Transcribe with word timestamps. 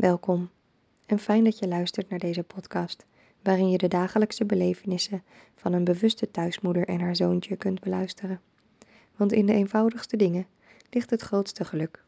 Welkom 0.00 0.50
en 1.06 1.18
fijn 1.18 1.44
dat 1.44 1.58
je 1.58 1.68
luistert 1.68 2.08
naar 2.08 2.18
deze 2.18 2.42
podcast, 2.42 3.06
waarin 3.42 3.70
je 3.70 3.78
de 3.78 3.88
dagelijkse 3.88 4.44
belevenissen 4.44 5.22
van 5.54 5.72
een 5.72 5.84
bewuste 5.84 6.30
thuismoeder 6.30 6.88
en 6.88 7.00
haar 7.00 7.16
zoontje 7.16 7.56
kunt 7.56 7.80
beluisteren. 7.80 8.40
Want 9.16 9.32
in 9.32 9.46
de 9.46 9.52
eenvoudigste 9.52 10.16
dingen 10.16 10.46
ligt 10.90 11.10
het 11.10 11.20
grootste 11.22 11.64
geluk. 11.64 12.04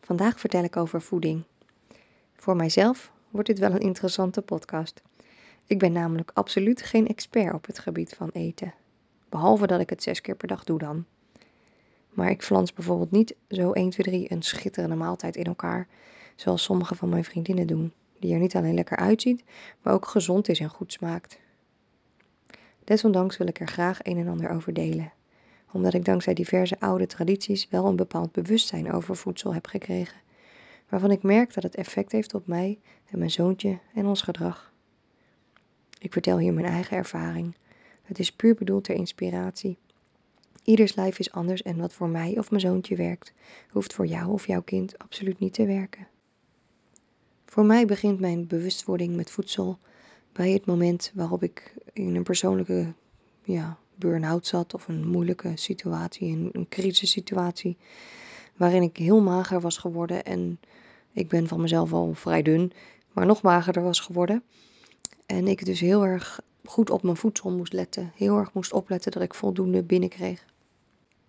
Vandaag 0.00 0.40
vertel 0.40 0.64
ik 0.64 0.76
over 0.76 1.02
voeding. 1.02 1.42
Voor 2.34 2.56
mijzelf 2.56 3.12
wordt 3.30 3.48
dit 3.48 3.58
wel 3.58 3.72
een 3.72 3.80
interessante 3.80 4.42
podcast. 4.42 5.02
Ik 5.66 5.78
ben 5.78 5.92
namelijk 5.92 6.30
absoluut 6.34 6.82
geen 6.82 7.08
expert 7.08 7.54
op 7.54 7.66
het 7.66 7.78
gebied 7.78 8.14
van 8.14 8.30
eten. 8.32 8.74
Behalve 9.28 9.66
dat 9.66 9.80
ik 9.80 9.90
het 9.90 10.02
zes 10.02 10.20
keer 10.20 10.36
per 10.36 10.48
dag 10.48 10.64
doe 10.64 10.78
dan. 10.78 11.04
Maar 12.14 12.30
ik 12.30 12.42
flans 12.42 12.72
bijvoorbeeld 12.72 13.10
niet 13.10 13.34
zo 13.48 13.72
1, 13.72 13.90
2, 13.90 14.06
3 14.06 14.32
een 14.32 14.42
schitterende 14.42 14.96
maaltijd 14.96 15.36
in 15.36 15.44
elkaar, 15.44 15.88
zoals 16.36 16.62
sommige 16.62 16.94
van 16.94 17.08
mijn 17.08 17.24
vriendinnen 17.24 17.66
doen, 17.66 17.92
die 18.18 18.34
er 18.34 18.40
niet 18.40 18.56
alleen 18.56 18.74
lekker 18.74 18.96
uitziet, 18.96 19.44
maar 19.82 19.94
ook 19.94 20.06
gezond 20.06 20.48
is 20.48 20.60
en 20.60 20.68
goed 20.68 20.92
smaakt. 20.92 21.38
Desondanks 22.84 23.36
wil 23.36 23.46
ik 23.46 23.60
er 23.60 23.68
graag 23.68 23.98
een 24.02 24.18
en 24.18 24.28
ander 24.28 24.50
over 24.50 24.72
delen, 24.72 25.12
omdat 25.72 25.94
ik 25.94 26.04
dankzij 26.04 26.34
diverse 26.34 26.80
oude 26.80 27.06
tradities 27.06 27.68
wel 27.70 27.86
een 27.86 27.96
bepaald 27.96 28.32
bewustzijn 28.32 28.92
over 28.92 29.16
voedsel 29.16 29.54
heb 29.54 29.66
gekregen, 29.66 30.20
waarvan 30.88 31.10
ik 31.10 31.22
merk 31.22 31.54
dat 31.54 31.62
het 31.62 31.74
effect 31.74 32.12
heeft 32.12 32.34
op 32.34 32.46
mij 32.46 32.78
en 33.10 33.18
mijn 33.18 33.30
zoontje 33.30 33.78
en 33.94 34.06
ons 34.06 34.22
gedrag. 34.22 34.72
Ik 35.98 36.12
vertel 36.12 36.38
hier 36.38 36.52
mijn 36.52 36.66
eigen 36.66 36.96
ervaring. 36.96 37.56
Het 38.02 38.18
is 38.18 38.32
puur 38.32 38.54
bedoeld 38.54 38.84
ter 38.84 38.94
inspiratie 38.94 39.78
Ieders 40.64 40.94
lijf 40.94 41.18
is 41.18 41.32
anders 41.32 41.62
en 41.62 41.76
wat 41.76 41.92
voor 41.92 42.08
mij 42.08 42.38
of 42.38 42.50
mijn 42.50 42.62
zoontje 42.62 42.96
werkt, 42.96 43.32
hoeft 43.70 43.92
voor 43.92 44.06
jou 44.06 44.32
of 44.32 44.46
jouw 44.46 44.62
kind 44.62 44.98
absoluut 44.98 45.38
niet 45.38 45.52
te 45.54 45.66
werken. 45.66 46.06
Voor 47.46 47.64
mij 47.64 47.86
begint 47.86 48.20
mijn 48.20 48.46
bewustwording 48.46 49.16
met 49.16 49.30
voedsel 49.30 49.78
bij 50.32 50.50
het 50.50 50.66
moment 50.66 51.12
waarop 51.14 51.42
ik 51.42 51.74
in 51.92 52.14
een 52.14 52.22
persoonlijke 52.22 52.92
ja, 53.42 53.78
burn-out 53.94 54.46
zat 54.46 54.74
of 54.74 54.88
een 54.88 55.08
moeilijke 55.08 55.52
situatie, 55.54 56.32
een, 56.32 56.48
een 56.52 56.68
crisissituatie, 56.68 57.76
waarin 58.56 58.82
ik 58.82 58.96
heel 58.96 59.20
mager 59.20 59.60
was 59.60 59.78
geworden 59.78 60.24
en 60.24 60.60
ik 61.12 61.28
ben 61.28 61.48
van 61.48 61.60
mezelf 61.60 61.92
al 61.92 62.14
vrij 62.14 62.42
dun, 62.42 62.72
maar 63.12 63.26
nog 63.26 63.42
magerder 63.42 63.82
was 63.82 64.00
geworden. 64.00 64.42
En 65.26 65.48
ik 65.48 65.64
dus 65.64 65.80
heel 65.80 66.04
erg 66.04 66.40
goed 66.64 66.90
op 66.90 67.02
mijn 67.02 67.16
voedsel 67.16 67.50
moest 67.50 67.72
letten, 67.72 68.12
heel 68.14 68.38
erg 68.38 68.52
moest 68.52 68.72
opletten 68.72 69.12
dat 69.12 69.22
ik 69.22 69.34
voldoende 69.34 69.82
binnenkreeg. 69.82 70.44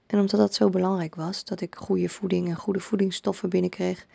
En 0.08 0.20
omdat 0.20 0.39
dat 0.39 0.53
zo 0.53 0.70
belangrijk 0.70 1.16
was, 1.16 1.44
dat 1.44 1.61
ik 1.61 1.75
goede 1.75 2.09
voeding 2.09 2.48
en 2.48 2.56
goede 2.56 2.80
voedingsstoffen 2.80 3.50
binnenkreeg. 3.50 4.06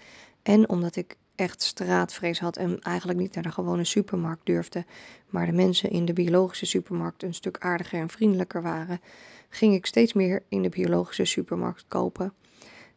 En 0.43 0.69
omdat 0.69 0.97
ik 0.97 1.17
echt 1.35 1.63
straatvrees 1.63 2.41
had 2.41 2.57
en 2.57 2.81
eigenlijk 2.81 3.19
niet 3.19 3.35
naar 3.35 3.43
de 3.43 3.51
gewone 3.51 3.85
supermarkt 3.85 4.47
durfde, 4.47 4.85
maar 5.29 5.47
de 5.47 5.53
mensen 5.53 5.91
in 5.91 6.05
de 6.05 6.13
biologische 6.13 6.67
supermarkt 6.67 7.23
een 7.23 7.35
stuk 7.35 7.59
aardiger 7.59 8.01
en 8.01 8.11
vriendelijker 8.11 8.63
waren, 8.63 9.01
ging 9.49 9.75
ik 9.75 9.87
steeds 9.87 10.13
meer 10.13 10.43
in 10.49 10.63
de 10.63 10.69
biologische 10.69 11.25
supermarkt 11.25 11.85
kopen. 11.89 12.33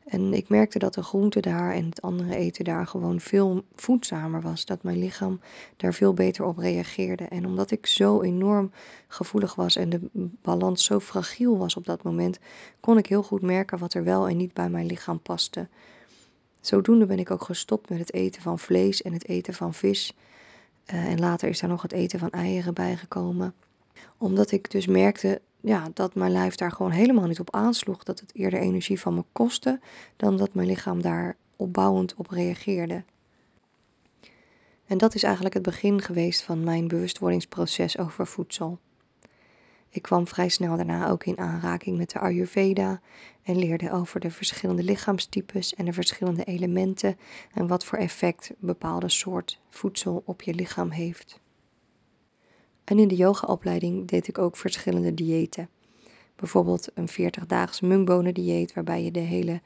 En 0.06 0.34
ik 0.34 0.50
merkte 0.50 0.80
dat 0.80 0.94
de 0.94 1.04
groente 1.04 1.40
daar 1.40 1.74
en 1.74 1.86
het 1.86 2.02
andere 2.02 2.36
eten 2.36 2.64
daar 2.64 2.88
gewoon 2.88 3.20
veel 3.20 3.64
voedzamer 3.76 4.42
was. 4.42 4.66
Dat 4.66 4.84
mijn 4.84 5.00
lichaam 5.00 5.40
daar 5.78 5.94
veel 5.94 6.14
beter 6.14 6.46
op 6.46 6.58
reageerde. 6.58 7.24
En 7.24 7.46
omdat 7.46 7.72
ik 7.72 7.86
zo 7.86 8.22
enorm 8.22 8.72
gevoelig 9.08 9.56
was 9.56 9.76
en 9.76 9.90
de 9.90 10.10
balans 10.42 10.84
zo 10.84 11.00
fragiel 11.00 11.58
was 11.58 11.76
op 11.76 11.86
dat 11.86 12.04
moment, 12.04 12.40
kon 12.80 12.98
ik 12.98 13.08
heel 13.08 13.24
goed 13.24 13.42
merken 13.42 13.78
wat 13.78 13.94
er 13.94 14.04
wel 14.04 14.28
en 14.28 14.38
niet 14.38 14.54
bij 14.54 14.70
mijn 14.70 14.86
lichaam 14.86 15.20
paste. 15.20 15.68
Zodoende 16.62 17.06
ben 17.06 17.20
ik 17.20 17.32
ook 17.32 17.44
gestopt 17.44 17.90
met 17.90 18.00
het 18.00 18.14
eten 18.14 18.42
van 18.42 18.60
vlees 18.60 19.02
en 19.02 19.14
het 19.14 19.28
eten 19.28 19.54
van 19.54 19.74
vis. 19.74 20.16
Uh, 20.94 21.06
en 21.06 21.20
later 21.20 21.50
is 21.50 21.60
daar 21.60 21.70
nog 21.70 21.82
het 21.82 21.92
eten 21.92 22.20
van 22.20 22.30
eieren 22.30 22.74
bijgekomen. 22.74 23.54
Omdat 24.18 24.52
ik 24.52 24.72
dus 24.72 24.88
merkte 24.88 25.42
ja, 25.66 25.90
dat 25.94 26.16
mijn 26.16 26.32
lijf 26.32 26.56
daar 26.56 26.72
gewoon 26.72 26.92
helemaal 26.92 27.28
niet 27.28 27.40
op 27.40 27.56
aansloeg. 27.56 28.04
Dat 28.04 28.20
het 28.20 28.36
eerder 28.36 28.60
energie 28.60 29.00
van 29.00 29.16
me 29.16 29.24
kostte 29.32 29.80
dan 30.16 30.38
dat 30.38 30.54
mijn 30.54 30.68
lichaam 30.68 31.02
daar 31.02 31.36
opbouwend 31.56 32.16
op 32.16 32.30
reageerde. 32.30 33.04
En 34.86 34.98
dat 34.98 35.16
is 35.16 35.24
eigenlijk 35.24 35.54
het 35.54 35.64
begin 35.64 36.02
geweest 36.02 36.42
van 36.42 36.64
mijn 36.64 36.88
bewustwordingsproces 36.88 37.98
over 37.98 38.28
voedsel. 38.28 38.80
Ik 39.90 40.02
kwam 40.02 40.28
vrij 40.28 40.50
snel 40.50 40.76
daarna 40.76 41.10
ook 41.10 41.26
in 41.26 41.38
aanraking 41.38 41.98
met 41.98 42.10
de 42.10 42.20
Ayurveda 42.20 43.02
en 43.44 43.58
leerde 43.58 43.92
over 43.92 44.20
de 44.20 44.32
verschillende 44.32 44.84
lichaamstypes 44.84 45.74
en 45.74 45.86
de 45.86 45.94
verschillende 45.94 46.44
elementen 46.44 47.18
en 47.54 47.68
wat 47.68 47.86
voor 47.86 47.98
effect 47.98 48.50
een 48.50 48.56
bepaalde 48.60 49.10
soort 49.10 49.60
voedsel 49.70 50.24
op 50.26 50.42
je 50.42 50.54
lichaam 50.54 50.90
heeft. 50.90 51.42
En 52.84 53.00
in 53.00 53.08
de 53.08 53.16
yogaopleiding 53.16 54.08
deed 54.08 54.28
ik 54.28 54.38
ook 54.38 54.58
verschillende 54.58 55.14
diëten. 55.14 55.70
Bijvoorbeeld 56.36 56.88
een 56.94 57.10
40-daags 57.10 57.82
mungbonen 57.82 58.34
dieet 58.34 58.74
waarbij 58.74 59.04
je 59.04 59.12
de 59.12 59.20
hele 59.20 59.62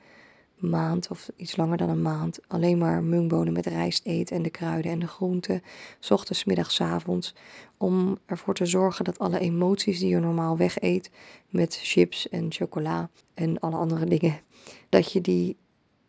maand 0.55 1.09
of 1.09 1.29
iets 1.35 1.55
langer 1.55 1.77
dan 1.77 1.89
een 1.89 2.01
maand 2.01 2.39
alleen 2.47 2.77
maar 2.77 3.03
mungbonen 3.03 3.53
met 3.53 3.65
rijst 3.65 4.05
eet 4.05 4.31
en 4.31 4.41
de 4.41 4.49
kruiden 4.49 4.91
en 4.91 4.99
de 4.99 5.07
groenten, 5.07 5.61
s 5.99 6.11
ochtends, 6.11 6.43
middags, 6.43 6.81
avonds, 6.81 7.35
om 7.77 8.17
ervoor 8.25 8.53
te 8.53 8.65
zorgen 8.65 9.05
dat 9.05 9.19
alle 9.19 9.39
emoties 9.39 9.99
die 9.99 10.09
je 10.09 10.19
normaal 10.19 10.57
wegeet 10.57 11.11
met 11.49 11.79
chips 11.81 12.29
en 12.29 12.51
chocola 12.51 13.09
en 13.33 13.59
alle 13.59 13.75
andere 13.75 14.05
dingen, 14.05 14.39
dat 14.89 15.11
je 15.11 15.21
die 15.21 15.57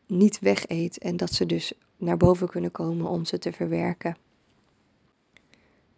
niet 0.07 0.39
wegeet 0.39 0.99
en 0.99 1.17
dat 1.17 1.33
ze 1.33 1.47
dus 1.47 1.73
naar 1.97 2.17
boven 2.17 2.49
kunnen 2.49 2.71
komen 2.71 3.07
om 3.07 3.25
ze 3.25 3.39
te 3.39 3.53
verwerken. 3.53 4.17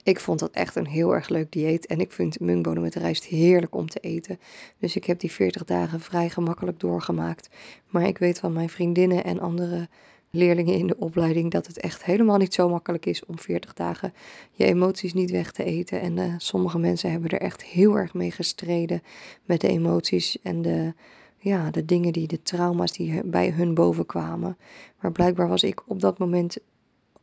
Ik 0.02 0.20
vond 0.20 0.38
dat 0.38 0.50
echt 0.50 0.76
een 0.76 0.86
heel 0.86 1.14
erg 1.14 1.28
leuk 1.28 1.52
dieet 1.52 1.86
en 1.86 2.00
ik 2.00 2.12
vind 2.12 2.40
mungbonen 2.40 2.82
met 2.82 2.94
rijst 2.94 3.24
heerlijk 3.24 3.74
om 3.74 3.88
te 3.88 4.00
eten. 4.00 4.38
Dus 4.78 4.96
ik 4.96 5.04
heb 5.04 5.20
die 5.20 5.30
40 5.30 5.64
dagen 5.64 6.00
vrij 6.00 6.30
gemakkelijk 6.30 6.80
doorgemaakt. 6.80 7.50
Maar 7.88 8.06
ik 8.06 8.18
weet 8.18 8.38
van 8.38 8.52
mijn 8.52 8.68
vriendinnen 8.68 9.24
en 9.24 9.40
andere 9.40 9.88
leerlingen 10.30 10.74
in 10.74 10.86
de 10.86 10.96
opleiding 10.96 11.50
dat 11.50 11.66
het 11.66 11.78
echt 11.78 12.04
helemaal 12.04 12.36
niet 12.36 12.54
zo 12.54 12.68
makkelijk 12.68 13.06
is 13.06 13.24
om 13.26 13.38
40 13.38 13.72
dagen 13.72 14.12
je 14.52 14.64
emoties 14.64 15.12
niet 15.12 15.30
weg 15.30 15.52
te 15.52 15.64
eten. 15.64 16.00
En 16.00 16.16
uh, 16.16 16.34
sommige 16.38 16.78
mensen 16.78 17.10
hebben 17.10 17.30
er 17.30 17.40
echt 17.40 17.64
heel 17.64 17.96
erg 17.96 18.14
mee 18.14 18.30
gestreden 18.30 19.02
met 19.44 19.60
de 19.60 19.68
emoties 19.68 20.38
en 20.42 20.62
de, 20.62 20.94
ja, 21.38 21.70
de 21.70 21.84
dingen 21.84 22.12
die, 22.12 22.26
de 22.26 22.42
trauma's 22.42 22.92
die 22.92 23.24
bij 23.24 23.50
hun 23.50 23.74
boven 23.74 24.06
kwamen. 24.06 24.56
Maar 25.00 25.12
blijkbaar 25.12 25.48
was 25.48 25.62
ik 25.62 25.82
op 25.86 26.00
dat 26.00 26.18
moment 26.18 26.56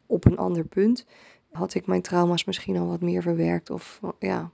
op 0.05 0.25
een 0.25 0.37
ander 0.37 0.65
punt 0.65 1.05
had 1.57 1.73
ik 1.73 1.87
mijn 1.87 2.01
trauma's 2.01 2.45
misschien 2.45 2.77
al 2.77 2.87
wat 2.87 3.01
meer 3.01 3.21
verwerkt. 3.21 3.69
Of 3.69 3.99
ja, 4.19 4.51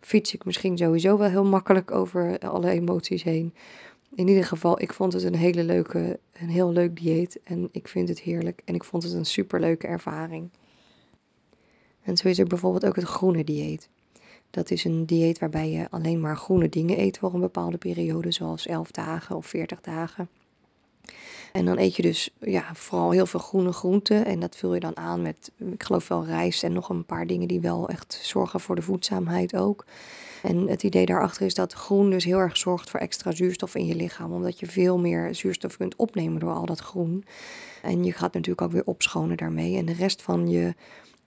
fiets 0.00 0.34
ik 0.34 0.44
misschien 0.44 0.78
sowieso 0.78 1.18
wel 1.18 1.28
heel 1.28 1.44
makkelijk 1.44 1.90
over 1.90 2.38
alle 2.38 2.70
emoties 2.70 3.22
heen. 3.22 3.54
In 4.14 4.28
ieder 4.28 4.44
geval, 4.44 4.80
ik 4.80 4.92
vond 4.92 5.12
het 5.12 5.22
een 5.22 5.34
hele 5.34 5.64
leuke, 5.64 6.18
een 6.32 6.48
heel 6.48 6.72
leuk 6.72 6.96
dieet. 7.00 7.40
En 7.44 7.68
ik 7.72 7.88
vind 7.88 8.08
het 8.08 8.20
heerlijk. 8.20 8.62
En 8.64 8.74
ik 8.74 8.84
vond 8.84 9.02
het 9.02 9.12
een 9.12 9.26
superleuke 9.26 9.86
ervaring. 9.86 10.50
En 12.02 12.16
zo 12.16 12.28
is 12.28 12.38
er 12.38 12.46
bijvoorbeeld 12.46 12.86
ook 12.86 12.96
het 12.96 13.04
groene 13.04 13.44
dieet. 13.44 13.88
Dat 14.50 14.70
is 14.70 14.84
een 14.84 15.06
dieet 15.06 15.38
waarbij 15.38 15.70
je 15.70 15.90
alleen 15.90 16.20
maar 16.20 16.36
groene 16.36 16.68
dingen 16.68 17.00
eet 17.00 17.18
voor 17.18 17.34
een 17.34 17.40
bepaalde 17.40 17.78
periode, 17.78 18.32
zoals 18.32 18.66
11 18.66 18.90
dagen 18.90 19.36
of 19.36 19.46
40 19.46 19.80
dagen. 19.80 20.28
En 21.52 21.64
dan 21.64 21.78
eet 21.78 21.96
je 21.96 22.02
dus 22.02 22.30
ja, 22.40 22.74
vooral 22.74 23.10
heel 23.10 23.26
veel 23.26 23.40
groene 23.40 23.72
groenten. 23.72 24.24
En 24.24 24.40
dat 24.40 24.56
vul 24.56 24.74
je 24.74 24.80
dan 24.80 24.96
aan 24.96 25.22
met, 25.22 25.50
ik 25.72 25.82
geloof 25.82 26.08
wel 26.08 26.24
rijst 26.24 26.62
en 26.62 26.72
nog 26.72 26.88
een 26.88 27.04
paar 27.04 27.26
dingen 27.26 27.48
die 27.48 27.60
wel 27.60 27.88
echt 27.88 28.20
zorgen 28.22 28.60
voor 28.60 28.74
de 28.76 28.82
voedzaamheid 28.82 29.56
ook. 29.56 29.84
En 30.42 30.68
het 30.68 30.82
idee 30.82 31.06
daarachter 31.06 31.46
is 31.46 31.54
dat 31.54 31.72
groen 31.72 32.10
dus 32.10 32.24
heel 32.24 32.38
erg 32.38 32.56
zorgt 32.56 32.90
voor 32.90 33.00
extra 33.00 33.32
zuurstof 33.32 33.74
in 33.74 33.86
je 33.86 33.94
lichaam. 33.94 34.32
Omdat 34.32 34.60
je 34.60 34.66
veel 34.66 34.98
meer 34.98 35.34
zuurstof 35.34 35.76
kunt 35.76 35.96
opnemen 35.96 36.40
door 36.40 36.52
al 36.52 36.66
dat 36.66 36.78
groen. 36.78 37.24
En 37.82 38.04
je 38.04 38.12
gaat 38.12 38.34
natuurlijk 38.34 38.62
ook 38.62 38.72
weer 38.72 38.86
opschonen 38.86 39.36
daarmee. 39.36 39.76
En 39.76 39.84
de 39.84 39.92
rest 39.92 40.22
van 40.22 40.48
je, 40.48 40.74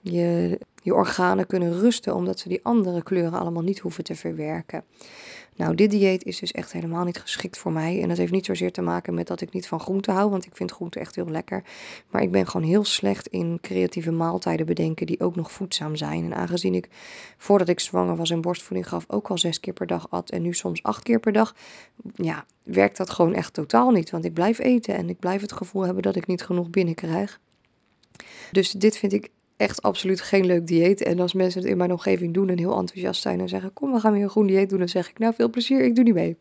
je, 0.00 0.58
je 0.82 0.94
organen 0.94 1.46
kunnen 1.46 1.80
rusten 1.80 2.14
omdat 2.14 2.38
ze 2.38 2.48
die 2.48 2.60
andere 2.62 3.02
kleuren 3.02 3.38
allemaal 3.38 3.62
niet 3.62 3.78
hoeven 3.78 4.04
te 4.04 4.14
verwerken. 4.14 4.84
Nou, 5.56 5.74
dit 5.74 5.90
dieet 5.90 6.24
is 6.24 6.38
dus 6.38 6.52
echt 6.52 6.72
helemaal 6.72 7.04
niet 7.04 7.18
geschikt 7.18 7.58
voor 7.58 7.72
mij. 7.72 8.02
En 8.02 8.08
dat 8.08 8.16
heeft 8.16 8.32
niet 8.32 8.44
zozeer 8.44 8.72
te 8.72 8.82
maken 8.82 9.14
met 9.14 9.26
dat 9.26 9.40
ik 9.40 9.52
niet 9.52 9.66
van 9.66 9.80
groente 9.80 10.10
hou, 10.10 10.30
want 10.30 10.46
ik 10.46 10.56
vind 10.56 10.70
groente 10.70 11.00
echt 11.00 11.14
heel 11.14 11.28
lekker. 11.28 11.64
Maar 12.10 12.22
ik 12.22 12.30
ben 12.30 12.46
gewoon 12.46 12.66
heel 12.66 12.84
slecht 12.84 13.26
in 13.26 13.58
creatieve 13.60 14.10
maaltijden 14.10 14.66
bedenken 14.66 15.06
die 15.06 15.20
ook 15.20 15.36
nog 15.36 15.52
voedzaam 15.52 15.96
zijn. 15.96 16.24
En 16.24 16.34
aangezien 16.34 16.74
ik 16.74 16.88
voordat 17.36 17.68
ik 17.68 17.80
zwanger 17.80 18.16
was 18.16 18.30
en 18.30 18.40
borstvoeding 18.40 18.88
gaf 18.88 19.04
ook 19.08 19.28
al 19.28 19.38
zes 19.38 19.60
keer 19.60 19.72
per 19.72 19.86
dag 19.86 20.10
at 20.10 20.30
en 20.30 20.42
nu 20.42 20.54
soms 20.54 20.82
acht 20.82 21.02
keer 21.02 21.20
per 21.20 21.32
dag, 21.32 21.54
ja, 22.14 22.44
werkt 22.62 22.96
dat 22.96 23.10
gewoon 23.10 23.34
echt 23.34 23.54
totaal 23.54 23.90
niet. 23.90 24.10
Want 24.10 24.24
ik 24.24 24.34
blijf 24.34 24.58
eten 24.58 24.94
en 24.94 25.08
ik 25.08 25.18
blijf 25.18 25.40
het 25.40 25.52
gevoel 25.52 25.82
hebben 25.82 26.02
dat 26.02 26.16
ik 26.16 26.26
niet 26.26 26.42
genoeg 26.42 26.70
binnenkrijg. 26.70 27.40
Dus 28.52 28.70
dit 28.70 28.96
vind 28.96 29.12
ik 29.12 29.30
echt 29.62 29.82
absoluut 29.82 30.20
geen 30.20 30.46
leuk 30.46 30.66
dieet. 30.66 31.02
En 31.02 31.20
als 31.20 31.32
mensen 31.32 31.60
het 31.60 31.70
in 31.70 31.76
mijn 31.76 31.92
omgeving 31.92 32.34
doen 32.34 32.48
en 32.48 32.58
heel 32.58 32.78
enthousiast 32.78 33.22
zijn 33.22 33.40
en 33.40 33.48
zeggen: 33.48 33.72
Kom, 33.72 33.92
we 33.92 34.00
gaan 34.00 34.12
weer 34.12 34.22
een 34.22 34.30
groen 34.30 34.46
dieet 34.46 34.68
doen, 34.68 34.78
dan 34.78 34.88
zeg 34.88 35.10
ik: 35.10 35.18
Nou, 35.18 35.34
veel 35.34 35.50
plezier, 35.50 35.84
ik 35.84 35.94
doe 35.94 36.04
niet 36.04 36.14
mee. 36.14 36.36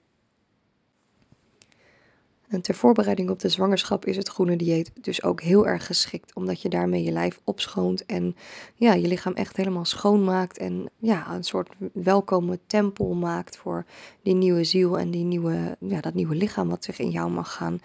En 2.51 2.61
ter 2.61 2.75
voorbereiding 2.75 3.29
op 3.29 3.39
de 3.39 3.49
zwangerschap 3.49 4.05
is 4.05 4.17
het 4.17 4.27
groene 4.27 4.55
dieet 4.55 4.91
dus 5.01 5.23
ook 5.23 5.41
heel 5.41 5.67
erg 5.67 5.85
geschikt, 5.85 6.33
omdat 6.35 6.61
je 6.61 6.69
daarmee 6.69 7.03
je 7.03 7.11
lijf 7.11 7.39
opschoont 7.43 8.05
en 8.05 8.35
ja, 8.75 8.93
je 8.93 9.07
lichaam 9.07 9.33
echt 9.33 9.57
helemaal 9.57 9.85
schoonmaakt 9.85 10.57
en 10.57 10.89
ja, 10.97 11.33
een 11.33 11.43
soort 11.43 11.69
welkome 11.93 12.59
tempel 12.67 13.13
maakt 13.13 13.57
voor 13.57 13.85
die 14.23 14.33
nieuwe 14.35 14.63
ziel 14.63 14.99
en 14.99 15.11
die 15.11 15.23
nieuwe, 15.23 15.77
ja, 15.79 16.01
dat 16.01 16.13
nieuwe 16.13 16.35
lichaam 16.35 16.69
wat 16.69 16.83
zich 16.83 16.99
in 16.99 17.09
jou 17.09 17.31
mag 17.31 17.53
gaan 17.53 17.79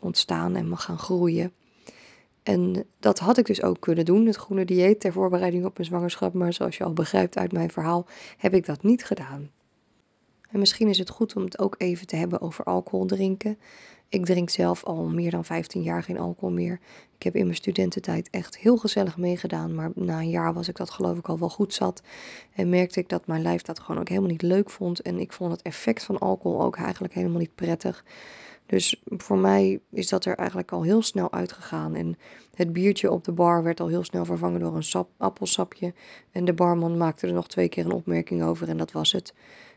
ontstaan 0.00 0.56
en 0.56 0.68
mag 0.68 0.82
gaan 0.82 0.98
groeien. 0.98 1.52
En 2.46 2.84
dat 2.98 3.18
had 3.18 3.38
ik 3.38 3.46
dus 3.46 3.62
ook 3.62 3.80
kunnen 3.80 4.04
doen, 4.04 4.26
het 4.26 4.36
groene 4.36 4.64
dieet 4.64 5.00
ter 5.00 5.12
voorbereiding 5.12 5.64
op 5.64 5.76
mijn 5.76 5.88
zwangerschap. 5.88 6.34
Maar 6.34 6.52
zoals 6.52 6.76
je 6.76 6.84
al 6.84 6.92
begrijpt 6.92 7.38
uit 7.38 7.52
mijn 7.52 7.70
verhaal, 7.70 8.06
heb 8.36 8.54
ik 8.54 8.66
dat 8.66 8.82
niet 8.82 9.04
gedaan. 9.04 9.50
En 10.50 10.58
misschien 10.58 10.88
is 10.88 10.98
het 10.98 11.08
goed 11.08 11.36
om 11.36 11.44
het 11.44 11.58
ook 11.58 11.74
even 11.78 12.06
te 12.06 12.16
hebben 12.16 12.40
over 12.40 12.64
alcohol 12.64 13.06
drinken. 13.06 13.58
Ik 14.08 14.24
drink 14.24 14.50
zelf 14.50 14.84
al 14.84 15.04
meer 15.04 15.30
dan 15.30 15.44
15 15.44 15.82
jaar 15.82 16.02
geen 16.02 16.18
alcohol 16.18 16.54
meer. 16.54 16.80
Ik 17.16 17.22
heb 17.22 17.34
in 17.34 17.44
mijn 17.44 17.56
studententijd 17.56 18.30
echt 18.30 18.58
heel 18.58 18.76
gezellig 18.76 19.16
meegedaan. 19.16 19.74
Maar 19.74 19.90
na 19.94 20.18
een 20.18 20.30
jaar 20.30 20.54
was 20.54 20.68
ik 20.68 20.76
dat 20.76 20.90
geloof 20.90 21.18
ik 21.18 21.28
al 21.28 21.38
wel 21.38 21.48
goed 21.48 21.74
zat. 21.74 22.02
En 22.54 22.68
merkte 22.68 23.00
ik 23.00 23.08
dat 23.08 23.26
mijn 23.26 23.42
lijf 23.42 23.62
dat 23.62 23.80
gewoon 23.80 24.00
ook 24.00 24.08
helemaal 24.08 24.30
niet 24.30 24.42
leuk 24.42 24.70
vond. 24.70 25.00
En 25.02 25.18
ik 25.18 25.32
vond 25.32 25.52
het 25.52 25.62
effect 25.62 26.02
van 26.02 26.18
alcohol 26.18 26.62
ook 26.62 26.76
eigenlijk 26.76 27.14
helemaal 27.14 27.38
niet 27.38 27.54
prettig. 27.54 28.04
Dus 28.66 29.02
voor 29.06 29.38
mij 29.38 29.80
is 29.90 30.08
dat 30.08 30.24
er 30.24 30.36
eigenlijk 30.36 30.72
al 30.72 30.82
heel 30.82 31.02
snel 31.02 31.32
uitgegaan. 31.32 31.94
En 31.94 32.18
het 32.54 32.72
biertje 32.72 33.10
op 33.10 33.24
de 33.24 33.32
bar 33.32 33.62
werd 33.62 33.80
al 33.80 33.88
heel 33.88 34.04
snel 34.04 34.24
vervangen 34.24 34.60
door 34.60 34.76
een 34.76 34.84
sap, 34.84 35.08
appelsapje. 35.16 35.94
En 36.32 36.44
de 36.44 36.52
barman 36.52 36.96
maakte 36.96 37.26
er 37.26 37.32
nog 37.32 37.48
twee 37.48 37.68
keer 37.68 37.84
een 37.84 37.92
opmerking 37.92 38.42
over 38.42 38.68
en 38.68 38.76
dat 38.76 38.92
was 38.92 39.12
het. 39.12 39.34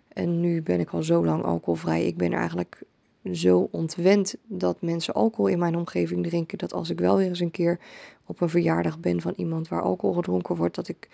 En 0.07 0.39
nu 0.39 0.61
ben 0.61 0.79
ik 0.79 0.89
al 0.89 1.03
zo 1.03 1.25
lang 1.25 1.43
alcoholvrij. 1.43 2.05
Ik 2.05 2.17
ben 2.17 2.33
eigenlijk 2.33 2.83
zo 3.33 3.67
ontwend 3.71 4.35
dat 4.47 4.81
mensen 4.81 5.13
alcohol 5.13 5.47
in 5.47 5.59
mijn 5.59 5.75
omgeving 5.75 6.25
drinken. 6.25 6.57
Dat 6.57 6.73
als 6.73 6.89
ik 6.89 6.99
wel 6.99 7.17
weer 7.17 7.27
eens 7.27 7.39
een 7.39 7.51
keer 7.51 7.79
op 8.25 8.41
een 8.41 8.49
verjaardag 8.49 8.99
ben 8.99 9.21
van 9.21 9.33
iemand 9.35 9.67
waar 9.67 9.81
alcohol 9.81 10.15
gedronken 10.15 10.55
wordt, 10.55 10.75
dat 10.75 10.87
ik 10.87 11.09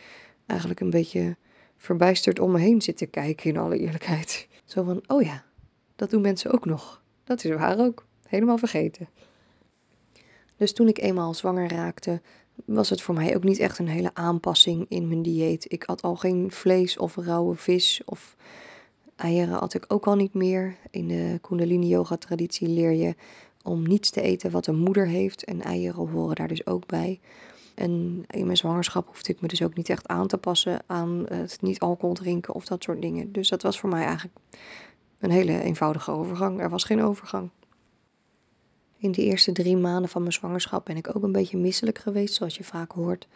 eigenlijk 0.45 0.79
een 0.79 0.89
beetje 0.89 1.35
verbijsterd 1.77 2.39
om 2.39 2.51
me 2.51 2.59
heen 2.59 2.81
zit 2.81 2.97
te 2.97 3.05
kijken, 3.05 3.49
in 3.49 3.57
alle 3.57 3.77
eerlijkheid. 3.77 4.47
Zo 4.65 4.83
van, 4.83 5.01
oh 5.07 5.21
ja, 5.21 5.43
dat 5.95 6.09
doen 6.09 6.21
mensen 6.21 6.51
ook 6.51 6.65
nog. 6.65 7.03
Dat 7.23 7.43
is 7.43 7.55
waar 7.55 7.79
ook. 7.79 8.05
Helemaal 8.27 8.57
vergeten. 8.57 9.09
Dus 10.57 10.73
toen 10.73 10.87
ik 10.87 10.97
eenmaal 10.97 11.33
zwanger 11.33 11.67
raakte, 11.67 12.21
was 12.65 12.89
het 12.89 13.01
voor 13.01 13.15
mij 13.15 13.35
ook 13.35 13.43
niet 13.43 13.59
echt 13.59 13.79
een 13.79 13.87
hele 13.87 14.13
aanpassing 14.13 14.85
in 14.89 15.07
mijn 15.07 15.21
dieet. 15.21 15.71
Ik 15.71 15.83
had 15.83 16.01
al 16.01 16.15
geen 16.15 16.51
vlees 16.51 16.97
of 16.97 17.15
rauwe 17.15 17.55
vis 17.55 18.01
of 18.05 18.35
eieren 19.15 19.59
had 19.59 19.73
ik 19.73 19.85
ook 19.87 20.07
al 20.07 20.15
niet 20.15 20.33
meer. 20.33 20.75
In 20.91 21.07
de 21.07 21.39
Kundalini 21.41 21.87
yoga 21.87 22.17
traditie 22.17 22.67
leer 22.67 22.91
je 22.91 23.15
om 23.63 23.87
niets 23.87 24.09
te 24.09 24.21
eten 24.21 24.51
wat 24.51 24.67
een 24.67 24.79
moeder 24.79 25.07
heeft 25.07 25.43
en 25.43 25.61
eieren 25.61 26.07
horen 26.07 26.35
daar 26.35 26.47
dus 26.47 26.65
ook 26.65 26.85
bij. 26.85 27.19
En 27.75 28.23
in 28.27 28.45
mijn 28.45 28.57
zwangerschap 28.57 29.07
hoefde 29.07 29.33
ik 29.33 29.41
me 29.41 29.47
dus 29.47 29.61
ook 29.61 29.75
niet 29.75 29.89
echt 29.89 30.07
aan 30.07 30.27
te 30.27 30.37
passen 30.37 30.83
aan 30.85 31.25
het 31.27 31.61
niet 31.61 31.79
alcohol 31.79 32.15
drinken 32.15 32.53
of 32.53 32.65
dat 32.65 32.83
soort 32.83 33.01
dingen. 33.01 33.31
Dus 33.31 33.49
dat 33.49 33.61
was 33.61 33.79
voor 33.79 33.89
mij 33.89 34.03
eigenlijk 34.05 34.37
een 35.19 35.31
hele 35.31 35.61
eenvoudige 35.61 36.11
overgang. 36.11 36.59
Er 36.59 36.69
was 36.69 36.83
geen 36.83 37.03
overgang. 37.03 37.49
In 38.97 39.11
de 39.11 39.23
eerste 39.23 39.51
drie 39.51 39.77
maanden 39.77 40.09
van 40.09 40.21
mijn 40.21 40.33
zwangerschap 40.33 40.85
ben 40.85 40.97
ik 40.97 41.15
ook 41.15 41.23
een 41.23 41.31
beetje 41.31 41.57
misselijk 41.57 41.97
geweest, 41.97 42.33
zoals 42.33 42.57
je 42.57 42.63
vaak 42.63 42.91
hoort. 42.91 43.27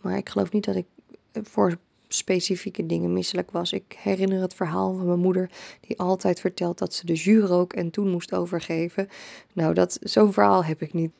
Maar 0.00 0.16
ik 0.16 0.28
geloof 0.28 0.52
niet 0.52 0.64
dat 0.64 0.76
ik 0.76 0.86
voor 1.32 1.78
specifieke 2.14 2.86
dingen 2.86 3.12
misselijk 3.12 3.50
was. 3.50 3.72
Ik 3.72 3.96
herinner 3.98 4.40
het 4.40 4.54
verhaal 4.54 4.96
van 4.96 5.06
mijn 5.06 5.18
moeder, 5.18 5.50
die 5.80 5.98
altijd 5.98 6.40
vertelt 6.40 6.78
dat 6.78 6.94
ze 6.94 7.06
de 7.06 7.14
jus 7.14 7.48
rook 7.48 7.72
en 7.72 7.90
toen 7.90 8.10
moest 8.10 8.34
overgeven. 8.34 9.08
Nou, 9.52 9.74
dat, 9.74 9.98
zo'n 10.02 10.32
verhaal 10.32 10.64
heb 10.64 10.82
ik 10.82 10.92
niet. 10.92 11.10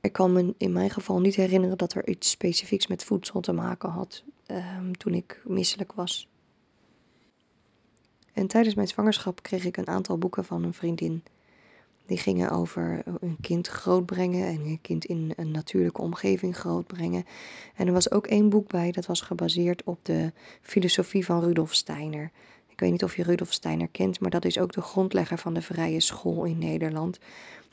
Ik 0.00 0.12
kan 0.12 0.32
me 0.32 0.54
in 0.56 0.72
mijn 0.72 0.90
geval 0.90 1.20
niet 1.20 1.34
herinneren 1.34 1.78
dat 1.78 1.94
er 1.94 2.08
iets 2.08 2.30
specifieks 2.30 2.86
met 2.86 3.04
voedsel 3.04 3.40
te 3.40 3.52
maken 3.52 3.88
had 3.88 4.24
ehm, 4.46 4.92
toen 4.92 5.14
ik 5.14 5.40
misselijk 5.44 5.92
was. 5.92 6.28
En 8.32 8.46
tijdens 8.46 8.74
mijn 8.74 8.88
zwangerschap 8.88 9.42
kreeg 9.42 9.64
ik 9.64 9.76
een 9.76 9.88
aantal 9.88 10.18
boeken 10.18 10.44
van 10.44 10.62
een 10.62 10.74
vriendin. 10.74 11.22
Die 12.10 12.18
gingen 12.18 12.50
over 12.50 13.02
een 13.20 13.36
kind 13.40 13.66
grootbrengen 13.66 14.46
en 14.46 14.60
een 14.60 14.80
kind 14.80 15.04
in 15.04 15.32
een 15.36 15.50
natuurlijke 15.50 16.00
omgeving 16.00 16.56
grootbrengen. 16.56 17.24
En 17.74 17.86
er 17.86 17.92
was 17.92 18.10
ook 18.10 18.26
één 18.26 18.48
boek 18.48 18.68
bij 18.68 18.90
dat 18.92 19.06
was 19.06 19.20
gebaseerd 19.20 19.84
op 19.84 20.04
de 20.04 20.32
filosofie 20.60 21.24
van 21.24 21.40
Rudolf 21.40 21.74
Steiner. 21.74 22.30
Ik 22.68 22.80
weet 22.80 22.90
niet 22.90 23.04
of 23.04 23.16
je 23.16 23.22
Rudolf 23.22 23.52
Steiner 23.52 23.88
kent, 23.88 24.20
maar 24.20 24.30
dat 24.30 24.44
is 24.44 24.58
ook 24.58 24.72
de 24.72 24.80
grondlegger 24.80 25.38
van 25.38 25.54
de 25.54 25.62
vrije 25.62 26.00
school 26.00 26.44
in 26.44 26.58
Nederland. 26.58 27.18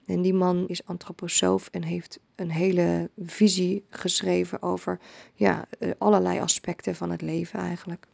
En 0.06 0.22
die 0.22 0.34
man 0.34 0.68
is 0.68 0.86
antroposoof 0.86 1.68
en 1.72 1.84
heeft 1.84 2.20
een 2.36 2.52
hele 2.52 3.10
visie 3.24 3.84
geschreven 3.90 4.62
over 4.62 5.00
ja, 5.34 5.66
eh, 5.80 5.92
allerlei 5.98 6.40
aspecten 6.40 6.96
van 6.96 7.12
het 7.12 7.22
leven 7.22 7.60
eigenlijk. 7.60 8.08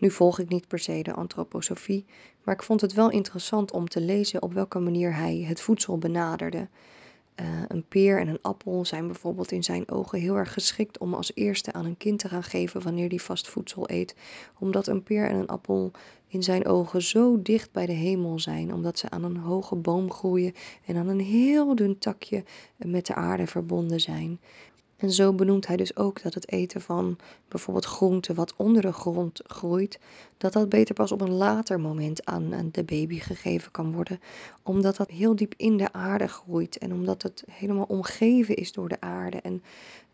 Nu 0.00 0.10
volg 0.10 0.38
ik 0.38 0.48
niet 0.48 0.68
per 0.68 0.78
se 0.78 1.02
de 1.02 1.12
antroposofie, 1.12 2.04
maar 2.42 2.54
ik 2.54 2.62
vond 2.62 2.80
het 2.80 2.92
wel 2.92 3.10
interessant 3.10 3.72
om 3.72 3.88
te 3.88 4.00
lezen 4.00 4.42
op 4.42 4.52
welke 4.52 4.78
manier 4.78 5.14
hij 5.14 5.44
het 5.48 5.60
voedsel 5.60 5.98
benaderde. 5.98 6.68
Uh, 7.40 7.46
een 7.68 7.84
peer 7.88 8.20
en 8.20 8.28
een 8.28 8.42
appel 8.42 8.84
zijn 8.84 9.06
bijvoorbeeld 9.06 9.52
in 9.52 9.62
zijn 9.62 9.90
ogen 9.90 10.18
heel 10.18 10.36
erg 10.36 10.52
geschikt 10.52 10.98
om 10.98 11.14
als 11.14 11.32
eerste 11.34 11.72
aan 11.72 11.84
een 11.84 11.96
kind 11.96 12.18
te 12.18 12.28
gaan 12.28 12.42
geven 12.42 12.82
wanneer 12.82 13.08
die 13.08 13.22
vast 13.22 13.48
voedsel 13.48 13.90
eet. 13.90 14.14
Omdat 14.58 14.86
een 14.86 15.02
peer 15.02 15.28
en 15.28 15.36
een 15.36 15.46
appel 15.46 15.90
in 16.28 16.42
zijn 16.42 16.66
ogen 16.66 17.02
zo 17.02 17.42
dicht 17.42 17.72
bij 17.72 17.86
de 17.86 17.92
hemel 17.92 18.38
zijn, 18.38 18.74
omdat 18.74 18.98
ze 18.98 19.10
aan 19.10 19.24
een 19.24 19.36
hoge 19.36 19.76
boom 19.76 20.12
groeien 20.12 20.54
en 20.86 20.96
aan 20.96 21.08
een 21.08 21.20
heel 21.20 21.74
dun 21.74 21.98
takje 21.98 22.44
met 22.76 23.06
de 23.06 23.14
aarde 23.14 23.46
verbonden 23.46 24.00
zijn. 24.00 24.40
En 25.00 25.12
zo 25.12 25.32
benoemt 25.32 25.66
hij 25.66 25.76
dus 25.76 25.96
ook 25.96 26.22
dat 26.22 26.34
het 26.34 26.50
eten 26.50 26.80
van 26.80 27.18
bijvoorbeeld 27.48 27.84
groenten 27.84 28.34
wat 28.34 28.54
onder 28.56 28.82
de 28.82 28.92
grond 28.92 29.40
groeit, 29.46 29.98
dat 30.38 30.52
dat 30.52 30.68
beter 30.68 30.94
pas 30.94 31.12
op 31.12 31.20
een 31.20 31.32
later 31.32 31.80
moment 31.80 32.24
aan 32.24 32.68
de 32.72 32.84
baby 32.84 33.18
gegeven 33.18 33.70
kan 33.70 33.92
worden, 33.92 34.20
omdat 34.62 34.96
dat 34.96 35.10
heel 35.10 35.36
diep 35.36 35.54
in 35.56 35.76
de 35.76 35.92
aarde 35.92 36.28
groeit 36.28 36.78
en 36.78 36.92
omdat 36.92 37.22
het 37.22 37.44
helemaal 37.50 37.84
omgeven 37.84 38.56
is 38.56 38.72
door 38.72 38.88
de 38.88 39.00
aarde. 39.00 39.36
En 39.36 39.62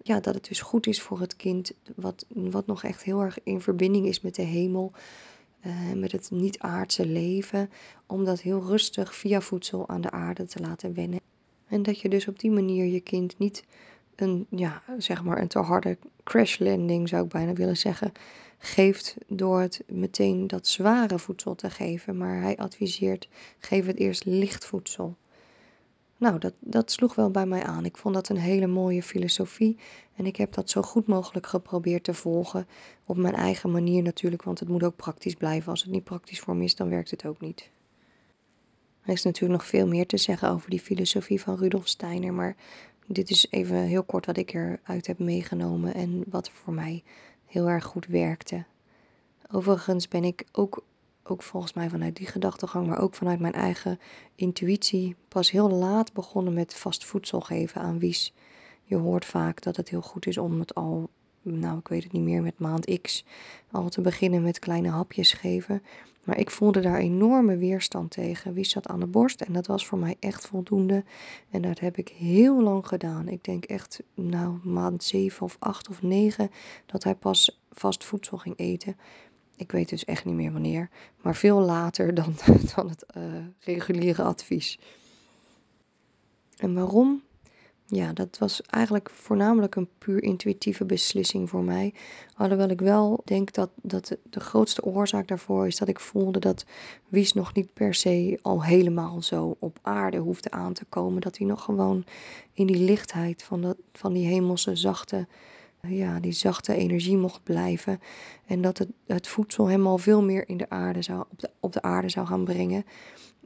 ja, 0.02 0.20
dat 0.20 0.34
het 0.34 0.48
dus 0.48 0.60
goed 0.60 0.86
is 0.86 1.02
voor 1.02 1.20
het 1.20 1.36
kind, 1.36 1.72
wat, 1.96 2.26
wat 2.28 2.66
nog 2.66 2.84
echt 2.84 3.02
heel 3.02 3.20
erg 3.20 3.38
in 3.42 3.60
verbinding 3.60 4.06
is 4.06 4.20
met 4.20 4.34
de 4.34 4.42
hemel, 4.42 4.92
uh, 5.66 5.92
met 5.94 6.12
het 6.12 6.30
niet-aardse 6.30 7.06
leven, 7.06 7.70
om 8.06 8.24
dat 8.24 8.40
heel 8.40 8.62
rustig 8.62 9.14
via 9.14 9.40
voedsel 9.40 9.88
aan 9.88 10.00
de 10.00 10.10
aarde 10.10 10.44
te 10.44 10.60
laten 10.60 10.94
wennen. 10.94 11.20
En 11.68 11.82
dat 11.82 12.00
je 12.00 12.08
dus 12.08 12.28
op 12.28 12.38
die 12.38 12.50
manier 12.50 12.84
je 12.84 13.00
kind 13.00 13.38
niet 13.38 13.64
een, 14.16 14.46
ja, 14.50 14.82
zeg 14.98 15.22
maar 15.22 15.38
een 15.40 15.48
te 15.48 15.58
harde 15.58 15.98
crash 16.24 16.58
landing, 16.58 17.08
zou 17.08 17.24
ik 17.24 17.30
bijna 17.30 17.52
willen 17.52 17.76
zeggen, 17.76 18.12
geeft 18.58 19.16
door 19.26 19.60
het 19.60 19.82
meteen 19.86 20.46
dat 20.46 20.66
zware 20.66 21.18
voedsel 21.18 21.54
te 21.54 21.70
geven. 21.70 22.16
Maar 22.16 22.40
hij 22.40 22.56
adviseert, 22.56 23.28
geef 23.58 23.86
het 23.86 23.96
eerst 23.96 24.24
licht 24.24 24.64
voedsel. 24.64 25.16
Nou, 26.18 26.38
dat, 26.38 26.54
dat 26.58 26.90
sloeg 26.90 27.14
wel 27.14 27.30
bij 27.30 27.46
mij 27.46 27.62
aan. 27.62 27.84
Ik 27.84 27.96
vond 27.96 28.14
dat 28.14 28.28
een 28.28 28.36
hele 28.36 28.66
mooie 28.66 29.02
filosofie. 29.02 29.76
En 30.14 30.26
ik 30.26 30.36
heb 30.36 30.52
dat 30.52 30.70
zo 30.70 30.82
goed 30.82 31.06
mogelijk 31.06 31.46
geprobeerd 31.46 32.04
te 32.04 32.14
volgen. 32.14 32.66
Op 33.04 33.16
mijn 33.16 33.34
eigen 33.34 33.70
manier 33.70 34.02
natuurlijk, 34.02 34.42
want 34.42 34.60
het 34.60 34.68
moet 34.68 34.82
ook 34.82 34.96
praktisch 34.96 35.34
blijven. 35.34 35.70
Als 35.70 35.82
het 35.82 35.90
niet 35.90 36.04
praktisch 36.04 36.40
voor 36.40 36.56
me 36.56 36.64
is, 36.64 36.74
dan 36.74 36.88
werkt 36.88 37.10
het 37.10 37.24
ook 37.24 37.40
niet. 37.40 37.70
Er 39.02 39.12
is 39.12 39.22
natuurlijk 39.22 39.60
nog 39.60 39.68
veel 39.68 39.86
meer 39.86 40.06
te 40.06 40.16
zeggen 40.16 40.50
over 40.50 40.70
die 40.70 40.80
filosofie 40.80 41.40
van 41.40 41.56
Rudolf 41.56 41.88
Steiner. 41.88 42.32
Maar 42.32 42.56
dit 43.06 43.30
is 43.30 43.46
even 43.50 43.76
heel 43.76 44.02
kort 44.02 44.26
wat 44.26 44.36
ik 44.36 44.54
eruit 44.54 45.06
heb 45.06 45.18
meegenomen 45.18 45.94
en 45.94 46.24
wat 46.26 46.50
voor 46.50 46.72
mij 46.72 47.02
heel 47.46 47.68
erg 47.68 47.84
goed 47.84 48.06
werkte. 48.06 48.64
Overigens 49.50 50.08
ben 50.08 50.24
ik 50.24 50.44
ook, 50.52 50.84
ook 51.22 51.42
volgens 51.42 51.72
mij 51.72 51.88
vanuit 51.88 52.16
die 52.16 52.26
gedachtegang, 52.26 52.86
maar 52.86 53.00
ook 53.00 53.14
vanuit 53.14 53.40
mijn 53.40 53.52
eigen 53.52 53.98
intuïtie, 54.34 55.16
pas 55.28 55.50
heel 55.50 55.70
laat 55.70 56.12
begonnen 56.12 56.54
met 56.54 56.74
vast 56.74 57.04
voedsel 57.04 57.40
geven 57.40 57.80
aan 57.80 57.98
wies. 57.98 58.32
Je 58.84 58.96
hoort 58.96 59.24
vaak 59.24 59.62
dat 59.62 59.76
het 59.76 59.88
heel 59.88 60.02
goed 60.02 60.26
is 60.26 60.38
om 60.38 60.60
het 60.60 60.74
al, 60.74 61.10
nou 61.46 61.78
ik 61.78 61.88
weet 61.88 62.02
het 62.02 62.12
niet 62.12 62.22
meer, 62.22 62.42
met 62.42 62.58
maand 62.58 63.00
X 63.02 63.24
al 63.70 63.88
te 63.88 64.00
beginnen 64.00 64.42
met 64.42 64.58
kleine 64.58 64.88
hapjes 64.88 65.32
geven. 65.32 65.82
Maar 66.26 66.38
ik 66.38 66.50
voelde 66.50 66.80
daar 66.80 66.98
enorme 66.98 67.56
weerstand 67.56 68.10
tegen. 68.10 68.52
Wie 68.52 68.64
zat 68.64 68.88
aan 68.88 69.00
de 69.00 69.06
borst? 69.06 69.40
En 69.40 69.52
dat 69.52 69.66
was 69.66 69.86
voor 69.86 69.98
mij 69.98 70.16
echt 70.20 70.46
voldoende. 70.46 71.04
En 71.50 71.62
dat 71.62 71.78
heb 71.78 71.96
ik 71.96 72.08
heel 72.08 72.62
lang 72.62 72.86
gedaan. 72.86 73.28
Ik 73.28 73.44
denk 73.44 73.64
echt, 73.64 74.02
nou, 74.14 74.58
maand 74.62 75.04
zeven 75.04 75.42
of 75.42 75.56
acht 75.58 75.88
of 75.88 76.02
negen, 76.02 76.50
dat 76.86 77.04
hij 77.04 77.14
pas 77.14 77.60
vast 77.72 78.04
voedsel 78.04 78.38
ging 78.38 78.58
eten. 78.58 78.96
Ik 79.56 79.72
weet 79.72 79.88
dus 79.88 80.04
echt 80.04 80.24
niet 80.24 80.34
meer 80.34 80.52
wanneer. 80.52 80.88
Maar 81.22 81.36
veel 81.36 81.60
later 81.60 82.14
dan, 82.14 82.34
dan 82.74 82.88
het 82.88 83.04
uh, 83.16 83.22
reguliere 83.60 84.22
advies. 84.22 84.78
En 86.56 86.74
waarom? 86.74 87.22
Ja, 87.88 88.12
dat 88.12 88.38
was 88.38 88.62
eigenlijk 88.62 89.10
voornamelijk 89.10 89.74
een 89.74 89.88
puur 89.98 90.22
intuïtieve 90.22 90.84
beslissing 90.84 91.48
voor 91.48 91.62
mij. 91.62 91.94
Alhoewel 92.36 92.68
ik 92.68 92.80
wel 92.80 93.20
denk 93.24 93.52
dat, 93.52 93.70
dat 93.82 94.16
de, 94.30 94.40
grootste 94.40 94.84
oorzaak 94.84 95.28
daarvoor 95.28 95.66
is 95.66 95.76
dat 95.76 95.88
ik 95.88 96.00
voelde 96.00 96.38
dat 96.38 96.64
Wies 97.08 97.32
nog 97.32 97.54
niet 97.54 97.72
per 97.72 97.94
se 97.94 98.38
al 98.42 98.64
helemaal 98.64 99.22
zo 99.22 99.56
op 99.58 99.78
aarde 99.82 100.16
hoefde 100.16 100.50
aan 100.50 100.72
te 100.72 100.84
komen. 100.84 101.20
Dat 101.20 101.38
hij 101.38 101.46
nog 101.46 101.62
gewoon 101.62 102.04
in 102.52 102.66
die 102.66 102.84
lichtheid 102.84 103.42
van, 103.42 103.60
dat, 103.60 103.76
van 103.92 104.12
die 104.12 104.26
hemelse 104.26 104.76
zachte, 104.76 105.26
ja, 105.80 106.20
die 106.20 106.32
zachte 106.32 106.74
energie 106.74 107.16
mocht 107.16 107.42
blijven. 107.42 108.00
En 108.46 108.60
dat 108.60 108.78
het, 108.78 108.88
het 109.06 109.28
voedsel 109.28 109.66
hem 109.66 109.86
al 109.86 109.98
veel 109.98 110.22
meer 110.22 110.48
in 110.48 110.56
de 110.56 110.70
aarde 110.70 111.02
zou, 111.02 111.20
op, 111.30 111.38
de, 111.38 111.50
op 111.60 111.72
de 111.72 111.82
aarde 111.82 112.08
zou 112.08 112.26
gaan 112.26 112.44
brengen. 112.44 112.84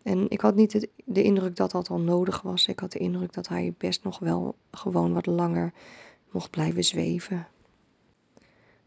En 0.02 0.30
ik 0.30 0.40
had 0.40 0.54
niet 0.54 0.88
de 1.04 1.22
indruk 1.22 1.56
dat 1.56 1.70
dat 1.70 1.88
al 1.88 2.00
nodig 2.00 2.42
was. 2.42 2.66
Ik 2.66 2.78
had 2.78 2.92
de 2.92 2.98
indruk 2.98 3.32
dat 3.32 3.48
hij 3.48 3.74
best 3.78 4.04
nog 4.04 4.18
wel 4.18 4.54
gewoon 4.70 5.12
wat 5.12 5.26
langer 5.26 5.72
mocht 6.30 6.50
blijven 6.50 6.84
zweven. 6.84 7.48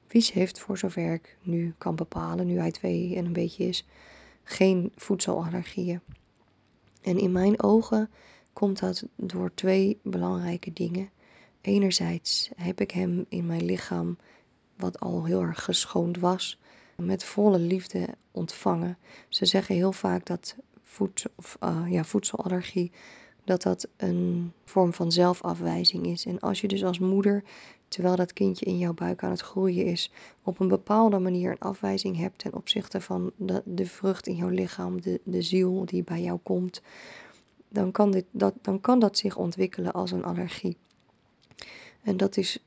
Wies 0.08 0.32
heeft, 0.32 0.60
voor 0.60 0.78
zover 0.78 1.14
ik 1.14 1.38
nu 1.42 1.74
kan 1.78 1.96
bepalen, 1.96 2.48
nu 2.48 2.58
hij 2.60 2.72
twee 2.72 3.16
en 3.16 3.26
een 3.26 3.34
beetje 3.34 3.68
is, 3.68 3.86
geen 4.44 4.92
voedselallergieën. 4.96 6.02
En 7.02 7.18
in 7.18 7.32
mijn 7.32 7.64
ogen 7.64 8.10
komt 8.54 8.80
dat 8.80 9.06
door 9.16 9.52
twee 9.54 10.00
belangrijke 10.04 10.74
dingen. 10.74 11.10
Enerzijds 11.62 12.50
heb 12.56 12.82
ik 12.82 12.92
hem 12.92 13.26
in 13.30 13.46
mijn 13.46 13.66
lichaam, 13.66 14.18
wat 14.78 15.00
al 15.00 15.26
heel 15.26 15.42
erg 15.42 15.64
geschoond 15.64 16.20
was, 16.20 16.60
met 16.96 17.24
volle 17.24 17.60
liefde 17.60 18.08
ontvangen. 18.32 18.98
Ze 19.30 19.46
zeggen 19.46 19.76
heel 19.76 19.92
vaak 19.92 20.26
dat 20.26 20.56
voedsel, 20.94 21.30
of, 21.36 21.58
uh, 21.64 21.86
ja, 21.90 22.04
voedselallergie, 22.04 22.92
dat 23.44 23.62
dat 23.62 23.88
een 23.98 24.52
vorm 24.66 24.94
van 24.94 25.12
zelfafwijzing 25.12 26.06
is. 26.06 26.26
En 26.26 26.40
als 26.40 26.62
je 26.62 26.68
dus 26.68 26.84
als 26.84 27.00
moeder, 27.00 27.44
terwijl 27.88 28.16
dat 28.16 28.34
kindje 28.34 28.66
in 28.66 28.78
jouw 28.78 28.94
buik 28.94 29.24
aan 29.24 29.32
het 29.32 29.42
groeien 29.42 29.86
is, 29.86 30.12
op 30.44 30.60
een 30.60 30.68
bepaalde 30.68 31.20
manier 31.20 31.52
een 31.52 31.60
afwijzing 31.60 32.18
hebt 32.18 32.38
ten 32.40 32.54
opzichte 32.54 33.02
van 33.02 33.32
de, 33.36 33.62
de 33.66 33.86
vrucht 33.86 34.28
in 34.28 34.36
jouw 34.36 34.50
lichaam, 34.50 35.02
de, 35.02 35.22
de 35.24 35.42
ziel 35.42 35.86
die 35.86 36.04
bij 36.04 36.22
jou 36.22 36.40
komt, 36.44 36.82
dan 37.70 37.92
kan, 37.92 38.12
dit, 38.12 38.26
dat, 38.32 38.54
dan 38.62 38.82
kan 38.82 39.00
dat 39.00 39.18
zich 39.18 39.38
ontwikkelen 39.38 39.94
als 39.94 40.12
een 40.12 40.24
allergie. 40.24 40.78
En 42.02 42.18
dat 42.18 42.38
is 42.38 42.64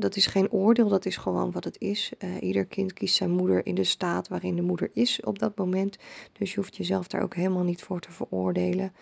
dat 0.00 0.16
is 0.16 0.26
geen 0.26 0.50
oordeel, 0.50 0.88
dat 0.88 1.06
is 1.06 1.16
gewoon 1.16 1.50
wat 1.50 1.64
het 1.64 1.76
is. 1.80 2.12
Uh, 2.18 2.30
ieder 2.40 2.64
kind 2.64 2.92
kiest 2.92 3.14
zijn 3.14 3.30
moeder 3.30 3.66
in 3.66 3.74
de 3.74 3.84
staat 3.84 4.28
waarin 4.28 4.56
de 4.56 4.62
moeder 4.62 4.90
is 4.92 5.20
op 5.24 5.38
dat 5.38 5.56
moment. 5.56 5.96
Dus 6.32 6.50
je 6.50 6.56
hoeft 6.56 6.76
jezelf 6.76 7.08
daar 7.08 7.22
ook 7.22 7.34
helemaal 7.34 7.62
niet 7.62 7.82
voor 7.82 8.00
te 8.00 8.12
veroordelen. 8.12 8.92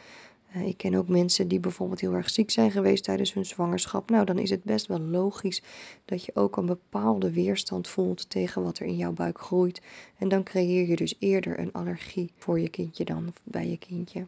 Uh, 0.56 0.66
ik 0.66 0.76
ken 0.76 0.94
ook 0.94 1.08
mensen 1.08 1.48
die 1.48 1.60
bijvoorbeeld 1.60 2.00
heel 2.00 2.12
erg 2.12 2.30
ziek 2.30 2.50
zijn 2.50 2.70
geweest 2.70 3.04
tijdens 3.04 3.32
hun 3.34 3.46
zwangerschap. 3.46 4.10
Nou, 4.10 4.24
dan 4.24 4.38
is 4.38 4.50
het 4.50 4.64
best 4.64 4.86
wel 4.86 5.00
logisch 5.00 5.62
dat 6.04 6.24
je 6.24 6.34
ook 6.34 6.56
een 6.56 6.66
bepaalde 6.66 7.32
weerstand 7.32 7.88
voelt 7.88 8.30
tegen 8.30 8.62
wat 8.62 8.78
er 8.78 8.86
in 8.86 8.96
jouw 8.96 9.12
buik 9.12 9.40
groeit. 9.40 9.80
En 10.18 10.28
dan 10.28 10.42
creëer 10.42 10.88
je 10.88 10.96
dus 10.96 11.14
eerder 11.18 11.58
een 11.58 11.72
allergie 11.72 12.32
voor 12.36 12.60
je 12.60 12.68
kindje 12.68 13.04
dan 13.04 13.32
bij 13.42 13.68
je 13.68 13.78
kindje. 13.78 14.26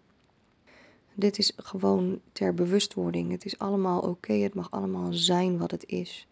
Dit 1.15 1.39
is 1.39 1.53
gewoon 1.57 2.21
ter 2.33 2.55
bewustwording. 2.55 3.31
Het 3.31 3.45
is 3.45 3.59
allemaal 3.59 4.01
oké. 4.01 4.33
Het 4.33 4.55
mag 4.55 4.71
allemaal 4.71 5.13
zijn 5.13 5.59
wat 5.59 5.71
het 5.71 5.87
is. 5.87 6.27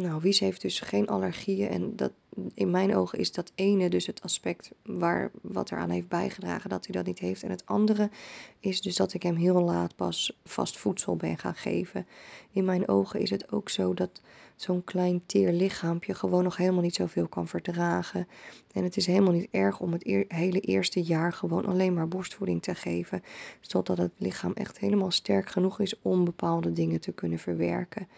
Nou, 0.00 0.20
Wies 0.20 0.40
heeft 0.40 0.60
dus 0.60 0.80
geen 0.80 1.08
allergieën 1.08 1.68
en 1.68 1.96
dat, 1.96 2.12
in 2.54 2.70
mijn 2.70 2.96
ogen 2.96 3.18
is 3.18 3.32
dat 3.32 3.52
ene 3.54 3.88
dus 3.88 4.06
het 4.06 4.22
aspect 4.22 4.70
waar, 4.82 5.30
wat 5.42 5.70
eraan 5.70 5.90
heeft 5.90 6.08
bijgedragen 6.08 6.70
dat 6.70 6.86
hij 6.86 6.94
dat 6.94 7.06
niet 7.06 7.18
heeft. 7.18 7.42
En 7.42 7.50
het 7.50 7.66
andere 7.66 8.10
is 8.60 8.80
dus 8.80 8.96
dat 8.96 9.14
ik 9.14 9.22
hem 9.22 9.36
heel 9.36 9.62
laat 9.62 9.96
pas 9.96 10.38
vast 10.44 10.78
voedsel 10.78 11.16
ben 11.16 11.38
gaan 11.38 11.54
geven. 11.54 12.06
In 12.50 12.64
mijn 12.64 12.88
ogen 12.88 13.20
is 13.20 13.30
het 13.30 13.52
ook 13.52 13.68
zo 13.68 13.94
dat 13.94 14.20
zo'n 14.56 14.84
klein 14.84 15.22
teer 15.26 15.52
lichaampje 15.52 16.14
gewoon 16.14 16.42
nog 16.42 16.56
helemaal 16.56 16.82
niet 16.82 16.94
zoveel 16.94 17.28
kan 17.28 17.48
verdragen. 17.48 18.28
En 18.72 18.84
het 18.84 18.96
is 18.96 19.06
helemaal 19.06 19.32
niet 19.32 19.48
erg 19.50 19.80
om 19.80 19.92
het 19.92 20.02
hele 20.28 20.60
eerste 20.60 21.02
jaar 21.02 21.32
gewoon 21.32 21.66
alleen 21.66 21.94
maar 21.94 22.08
borstvoeding 22.08 22.62
te 22.62 22.74
geven. 22.74 23.22
Zodat 23.60 23.98
het 23.98 24.12
lichaam 24.16 24.52
echt 24.52 24.78
helemaal 24.78 25.10
sterk 25.10 25.48
genoeg 25.48 25.80
is 25.80 25.94
om 26.02 26.24
bepaalde 26.24 26.72
dingen 26.72 27.00
te 27.00 27.12
kunnen 27.12 27.38
verwerken. 27.38 28.08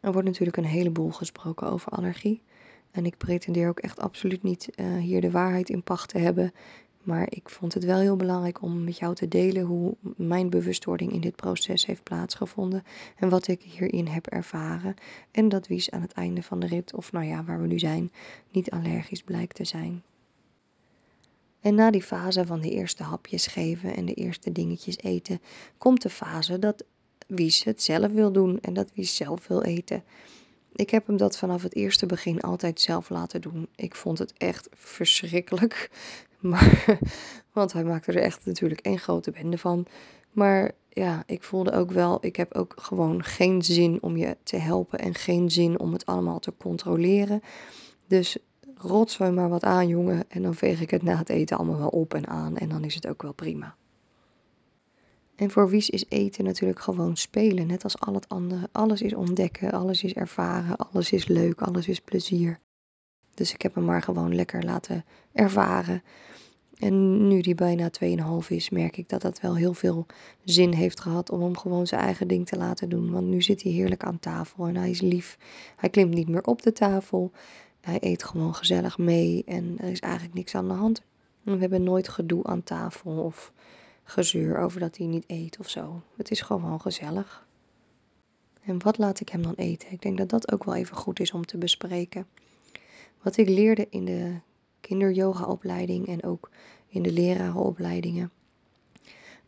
Er 0.00 0.12
wordt 0.12 0.28
natuurlijk 0.28 0.56
een 0.56 0.64
heleboel 0.64 1.10
gesproken 1.10 1.70
over 1.70 1.92
allergie. 1.92 2.42
En 2.90 3.06
ik 3.06 3.16
pretendeer 3.16 3.68
ook 3.68 3.80
echt 3.80 3.98
absoluut 3.98 4.42
niet 4.42 4.68
uh, 4.76 4.96
hier 4.96 5.20
de 5.20 5.30
waarheid 5.30 5.70
in 5.70 5.82
pacht 5.82 6.08
te 6.08 6.18
hebben. 6.18 6.52
Maar 7.02 7.26
ik 7.30 7.48
vond 7.48 7.74
het 7.74 7.84
wel 7.84 7.98
heel 7.98 8.16
belangrijk 8.16 8.62
om 8.62 8.84
met 8.84 8.98
jou 8.98 9.14
te 9.14 9.28
delen 9.28 9.62
hoe 9.62 9.94
mijn 10.16 10.50
bewustwording 10.50 11.12
in 11.12 11.20
dit 11.20 11.36
proces 11.36 11.86
heeft 11.86 12.02
plaatsgevonden. 12.02 12.82
En 13.16 13.28
wat 13.28 13.48
ik 13.48 13.62
hierin 13.62 14.06
heb 14.06 14.26
ervaren. 14.26 14.94
En 15.30 15.48
dat 15.48 15.66
Wies 15.66 15.90
aan 15.90 16.02
het 16.02 16.12
einde 16.12 16.42
van 16.42 16.60
de 16.60 16.66
rit, 16.66 16.94
of 16.94 17.12
nou 17.12 17.24
ja, 17.26 17.44
waar 17.44 17.60
we 17.60 17.66
nu 17.66 17.78
zijn, 17.78 18.12
niet 18.50 18.70
allergisch 18.70 19.22
blijkt 19.22 19.54
te 19.54 19.64
zijn. 19.64 20.02
En 21.60 21.74
na 21.74 21.90
die 21.90 22.02
fase 22.02 22.46
van 22.46 22.60
de 22.60 22.70
eerste 22.70 23.02
hapjes 23.02 23.46
geven 23.46 23.96
en 23.96 24.04
de 24.04 24.14
eerste 24.14 24.52
dingetjes 24.52 24.98
eten, 24.98 25.40
komt 25.78 26.02
de 26.02 26.10
fase 26.10 26.58
dat 26.58 26.84
Wies 27.30 27.64
het 27.64 27.82
zelf 27.82 28.12
wil 28.12 28.32
doen 28.32 28.58
en 28.60 28.74
dat 28.74 28.90
Wies 28.94 29.16
zelf 29.16 29.46
wil 29.46 29.62
eten. 29.62 30.02
Ik 30.72 30.90
heb 30.90 31.06
hem 31.06 31.16
dat 31.16 31.36
vanaf 31.36 31.62
het 31.62 31.74
eerste 31.74 32.06
begin 32.06 32.40
altijd 32.40 32.80
zelf 32.80 33.08
laten 33.08 33.40
doen. 33.40 33.68
Ik 33.74 33.94
vond 33.94 34.18
het 34.18 34.32
echt 34.36 34.68
verschrikkelijk. 34.72 35.90
Maar, 36.40 36.98
want 37.52 37.72
hij 37.72 37.84
maakte 37.84 38.12
er 38.12 38.22
echt 38.22 38.46
natuurlijk 38.46 38.80
één 38.80 38.98
grote 38.98 39.30
bende 39.30 39.58
van. 39.58 39.86
Maar 40.30 40.70
ja, 40.88 41.22
ik 41.26 41.42
voelde 41.42 41.72
ook 41.72 41.90
wel, 41.90 42.18
ik 42.20 42.36
heb 42.36 42.54
ook 42.54 42.74
gewoon 42.76 43.24
geen 43.24 43.62
zin 43.62 43.98
om 44.02 44.16
je 44.16 44.36
te 44.42 44.56
helpen 44.56 44.98
en 44.98 45.14
geen 45.14 45.50
zin 45.50 45.78
om 45.78 45.92
het 45.92 46.06
allemaal 46.06 46.38
te 46.38 46.52
controleren. 46.58 47.40
Dus 48.06 48.36
rotzooi 48.74 49.30
maar 49.30 49.48
wat 49.48 49.64
aan, 49.64 49.88
jongen. 49.88 50.24
En 50.28 50.42
dan 50.42 50.54
veeg 50.54 50.80
ik 50.80 50.90
het 50.90 51.02
na 51.02 51.16
het 51.16 51.28
eten 51.28 51.56
allemaal 51.56 51.78
wel 51.78 51.88
op 51.88 52.14
en 52.14 52.26
aan. 52.26 52.56
En 52.56 52.68
dan 52.68 52.84
is 52.84 52.94
het 52.94 53.06
ook 53.06 53.22
wel 53.22 53.32
prima. 53.32 53.76
En 55.40 55.50
voor 55.50 55.68
Wies 55.68 55.90
is 55.90 56.04
eten 56.08 56.44
natuurlijk 56.44 56.80
gewoon 56.80 57.16
spelen, 57.16 57.66
net 57.66 57.84
als 57.84 57.98
al 57.98 58.14
het 58.14 58.28
andere. 58.28 58.68
Alles 58.72 59.02
is 59.02 59.14
ontdekken, 59.14 59.72
alles 59.72 60.04
is 60.04 60.12
ervaren, 60.12 60.76
alles 60.76 61.12
is 61.12 61.26
leuk, 61.26 61.60
alles 61.60 61.88
is 61.88 62.00
plezier. 62.00 62.58
Dus 63.34 63.54
ik 63.54 63.62
heb 63.62 63.74
hem 63.74 63.84
maar 63.84 64.02
gewoon 64.02 64.34
lekker 64.34 64.64
laten 64.64 65.04
ervaren. 65.32 66.02
En 66.78 67.26
nu 67.28 67.40
die 67.40 67.54
bijna 67.54 67.90
2,5 68.42 68.48
is, 68.48 68.70
merk 68.70 68.96
ik 68.96 69.08
dat 69.08 69.22
dat 69.22 69.40
wel 69.40 69.56
heel 69.56 69.74
veel 69.74 70.06
zin 70.44 70.72
heeft 70.72 71.00
gehad 71.00 71.30
om 71.30 71.42
hem 71.42 71.56
gewoon 71.56 71.86
zijn 71.86 72.00
eigen 72.00 72.28
ding 72.28 72.46
te 72.46 72.56
laten 72.56 72.88
doen. 72.88 73.10
Want 73.10 73.26
nu 73.26 73.42
zit 73.42 73.62
hij 73.62 73.72
heerlijk 73.72 74.04
aan 74.04 74.18
tafel 74.18 74.66
en 74.66 74.76
hij 74.76 74.90
is 74.90 75.00
lief. 75.00 75.38
Hij 75.76 75.88
klimt 75.88 76.14
niet 76.14 76.28
meer 76.28 76.44
op 76.44 76.62
de 76.62 76.72
tafel. 76.72 77.32
Hij 77.80 77.98
eet 78.00 78.24
gewoon 78.24 78.54
gezellig 78.54 78.98
mee 78.98 79.42
en 79.46 79.74
er 79.78 79.90
is 79.90 80.00
eigenlijk 80.00 80.34
niks 80.34 80.54
aan 80.54 80.68
de 80.68 80.74
hand. 80.74 81.02
We 81.42 81.56
hebben 81.56 81.82
nooit 81.82 82.08
gedoe 82.08 82.44
aan 82.44 82.62
tafel 82.62 83.12
of 83.12 83.52
gezeur 84.10 84.58
over 84.58 84.80
dat 84.80 84.96
hij 84.96 85.06
niet 85.06 85.24
eet 85.26 85.58
of 85.58 85.68
zo. 85.68 86.02
Het 86.16 86.30
is 86.30 86.40
gewoon 86.40 86.80
gezellig. 86.80 87.46
En 88.62 88.82
wat 88.82 88.98
laat 88.98 89.20
ik 89.20 89.28
hem 89.28 89.42
dan 89.42 89.54
eten? 89.54 89.92
Ik 89.92 90.02
denk 90.02 90.18
dat 90.18 90.28
dat 90.28 90.52
ook 90.52 90.64
wel 90.64 90.74
even 90.74 90.96
goed 90.96 91.20
is 91.20 91.32
om 91.32 91.46
te 91.46 91.58
bespreken. 91.58 92.26
Wat 93.22 93.36
ik 93.36 93.48
leerde 93.48 93.86
in 93.90 94.04
de 94.04 94.34
kinderyoga-opleiding 94.80 96.06
en 96.06 96.22
ook 96.22 96.50
in 96.88 97.02
de 97.02 97.12
lerarenopleidingen, 97.12 98.30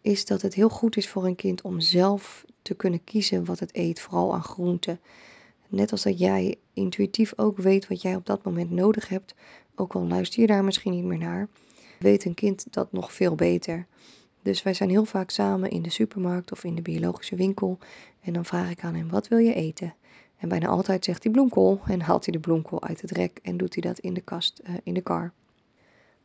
is 0.00 0.24
dat 0.24 0.42
het 0.42 0.54
heel 0.54 0.68
goed 0.68 0.96
is 0.96 1.08
voor 1.08 1.24
een 1.24 1.36
kind 1.36 1.62
om 1.62 1.80
zelf 1.80 2.44
te 2.62 2.74
kunnen 2.74 3.04
kiezen 3.04 3.44
wat 3.44 3.58
het 3.58 3.76
eet, 3.76 4.00
vooral 4.00 4.34
aan 4.34 4.42
groenten. 4.42 5.00
Net 5.68 5.92
als 5.92 6.02
dat 6.02 6.18
jij 6.18 6.56
intuïtief 6.72 7.32
ook 7.36 7.58
weet 7.58 7.88
wat 7.88 8.02
jij 8.02 8.14
op 8.14 8.26
dat 8.26 8.44
moment 8.44 8.70
nodig 8.70 9.08
hebt, 9.08 9.34
ook 9.74 9.92
al 9.94 10.06
luister 10.06 10.40
je 10.40 10.46
daar 10.46 10.64
misschien 10.64 10.92
niet 10.92 11.04
meer 11.04 11.18
naar, 11.18 11.48
weet 11.98 12.24
een 12.24 12.34
kind 12.34 12.66
dat 12.70 12.92
nog 12.92 13.12
veel 13.12 13.34
beter. 13.34 13.86
Dus 14.42 14.62
wij 14.62 14.74
zijn 14.74 14.90
heel 14.90 15.04
vaak 15.04 15.30
samen 15.30 15.70
in 15.70 15.82
de 15.82 15.90
supermarkt 15.90 16.52
of 16.52 16.64
in 16.64 16.74
de 16.74 16.82
biologische 16.82 17.36
winkel. 17.36 17.78
En 18.20 18.32
dan 18.32 18.44
vraag 18.44 18.70
ik 18.70 18.84
aan 18.84 18.94
hem: 18.94 19.08
wat 19.08 19.28
wil 19.28 19.38
je 19.38 19.54
eten? 19.54 19.94
En 20.36 20.48
bijna 20.48 20.66
altijd 20.66 21.04
zegt 21.04 21.22
hij 21.22 21.32
bloemkool 21.32 21.80
en 21.86 22.00
haalt 22.00 22.24
hij 22.24 22.34
de 22.34 22.40
bloemkool 22.40 22.82
uit 22.82 23.00
het 23.00 23.10
rek 23.10 23.38
en 23.42 23.56
doet 23.56 23.74
hij 23.74 23.82
dat 23.82 23.98
in 23.98 24.14
de 24.14 24.20
kast, 24.20 24.60
uh, 24.64 24.74
in 24.82 24.94
de 24.94 25.00
kar. 25.00 25.32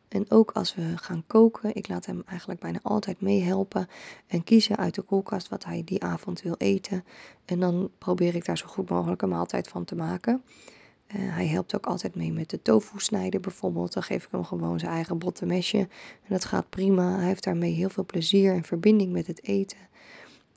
En 0.08 0.32
ook 0.32 0.52
als 0.52 0.76
we 0.76 0.98
gaan 0.98 1.24
koken, 1.28 1.76
ik 1.76 1.88
laat 1.88 2.06
hem 2.06 2.24
eigenlijk 2.26 2.60
bijna 2.60 2.80
altijd 2.82 3.22
meehelpen 3.22 3.88
en 4.28 4.44
kiezen 4.44 4.78
uit 4.78 4.96
de 4.96 5.02
koelkast 5.02 5.50
wat 5.50 5.64
hij 5.66 5.82
die 5.86 6.04
avond 6.04 6.42
wil 6.42 6.56
eten. 6.58 7.04
En 7.46 7.60
dan 7.60 7.90
probeer 7.98 8.36
ik 8.36 8.46
daar 8.46 8.58
zo 8.58 8.68
goed 8.68 8.90
mogelijk 8.90 9.22
een 9.22 9.30
maaltijd 9.30 9.68
van 9.68 9.86
te 9.86 9.96
maken. 9.96 10.44
Uh, 11.16 11.36
hij 11.36 11.48
helpt 11.48 11.76
ook 11.76 11.86
altijd 11.86 12.16
mee 12.16 12.32
met 12.32 12.50
de 12.50 12.62
tofu 12.62 13.00
snijden 13.00 13.42
bijvoorbeeld. 13.42 13.94
Dan 13.94 14.04
geef 14.04 14.26
ik 14.26 14.32
hem 14.32 14.44
gewoon 14.44 14.80
zijn 14.80 14.92
eigen 14.92 15.18
botte 15.18 15.46
mesje. 15.46 15.78
En 15.78 15.88
dat 16.28 16.46
gaat 16.46 16.70
prima. 16.70 17.16
Hij 17.16 17.28
heeft 17.28 17.44
daarmee 17.44 17.74
heel 17.74 17.90
veel 17.90 18.06
plezier 18.06 18.54
en 18.54 18.64
verbinding 18.64 19.12
met 19.12 19.28
het 19.28 19.44
eten. 19.44 19.78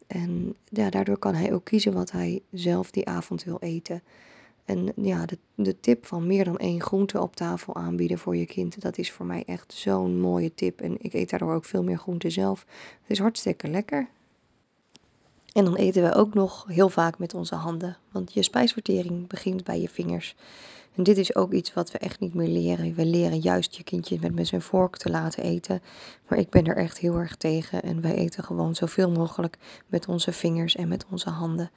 En 0.07 0.55
ja, 0.65 0.91
daardoor 0.91 1.19
kan 1.19 1.35
hij 1.35 1.53
ook 1.53 1.65
kiezen 1.65 1.93
wat 1.93 2.11
hij 2.11 2.43
zelf 2.51 2.91
die 2.91 3.07
avond 3.07 3.45
wil 3.45 3.59
eten. 3.61 4.03
En 4.65 4.93
ja, 4.97 5.27
de, 5.27 5.39
de 5.55 5.81
tip 5.81 6.07
van 6.07 6.27
meer 6.27 6.45
dan 6.45 6.59
één 6.59 6.81
groente 6.81 7.21
op 7.21 7.37
tafel 7.37 7.77
aanbieden 7.77 8.19
voor 8.19 8.37
je 8.37 8.47
kind, 8.47 8.81
dat 8.81 8.99
is 8.99 9.13
voor 9.13 9.27
mij 9.27 9.43
echt 9.47 9.73
zo'n 9.73 10.21
mooie 10.21 10.55
tip. 10.55 10.81
En 10.81 10.97
ik 10.99 11.13
eet 11.13 11.31
daardoor 11.31 11.55
ook 11.55 11.65
veel 11.65 11.83
meer 11.83 11.99
groente 11.99 12.31
zelf. 12.31 12.67
Het 13.01 13.11
is 13.11 13.19
hartstikke 13.19 13.69
lekker. 13.69 14.09
En 15.53 15.65
dan 15.65 15.77
eten 15.77 16.03
we 16.03 16.15
ook 16.15 16.35
nog 16.35 16.65
heel 16.69 16.89
vaak 16.89 17.19
met 17.19 17.35
onze 17.35 17.55
handen, 17.55 17.97
want 18.13 18.33
je 18.33 18.43
spijsvertering 18.43 19.29
begint 19.29 19.65
bij 19.65 19.81
je 19.81 19.89
vingers. 19.89 20.37
En 20.95 21.03
dit 21.03 21.19
is 21.19 21.35
ook 21.35 21.53
iets 21.53 21.75
wat 21.75 21.91
we 21.91 21.99
echt 21.99 22.21
niet 22.21 22.35
meer 22.35 22.49
leren. 22.49 22.95
We 22.95 23.05
leren 23.05 23.39
juist 23.39 23.75
je 23.75 23.85
kindje 23.85 24.19
met 24.21 24.35
met 24.35 24.47
zijn 24.47 24.63
vork 24.63 24.97
te 24.97 25.11
laten 25.11 25.43
eten. 25.43 25.83
Maar 26.29 26.39
ik 26.39 26.51
ben 26.51 26.67
er 26.67 26.77
echt 26.77 26.99
heel 26.99 27.15
erg 27.15 27.37
tegen. 27.37 27.83
En 27.83 28.01
wij 28.01 28.15
eten 28.15 28.45
gewoon 28.45 28.75
zoveel 28.75 29.11
mogelijk 29.11 29.59
met 29.87 30.09
onze 30.09 30.33
vingers 30.33 30.77
en 30.77 30.89
met 30.89 31.05
onze 31.11 31.31
handen. 31.31 31.71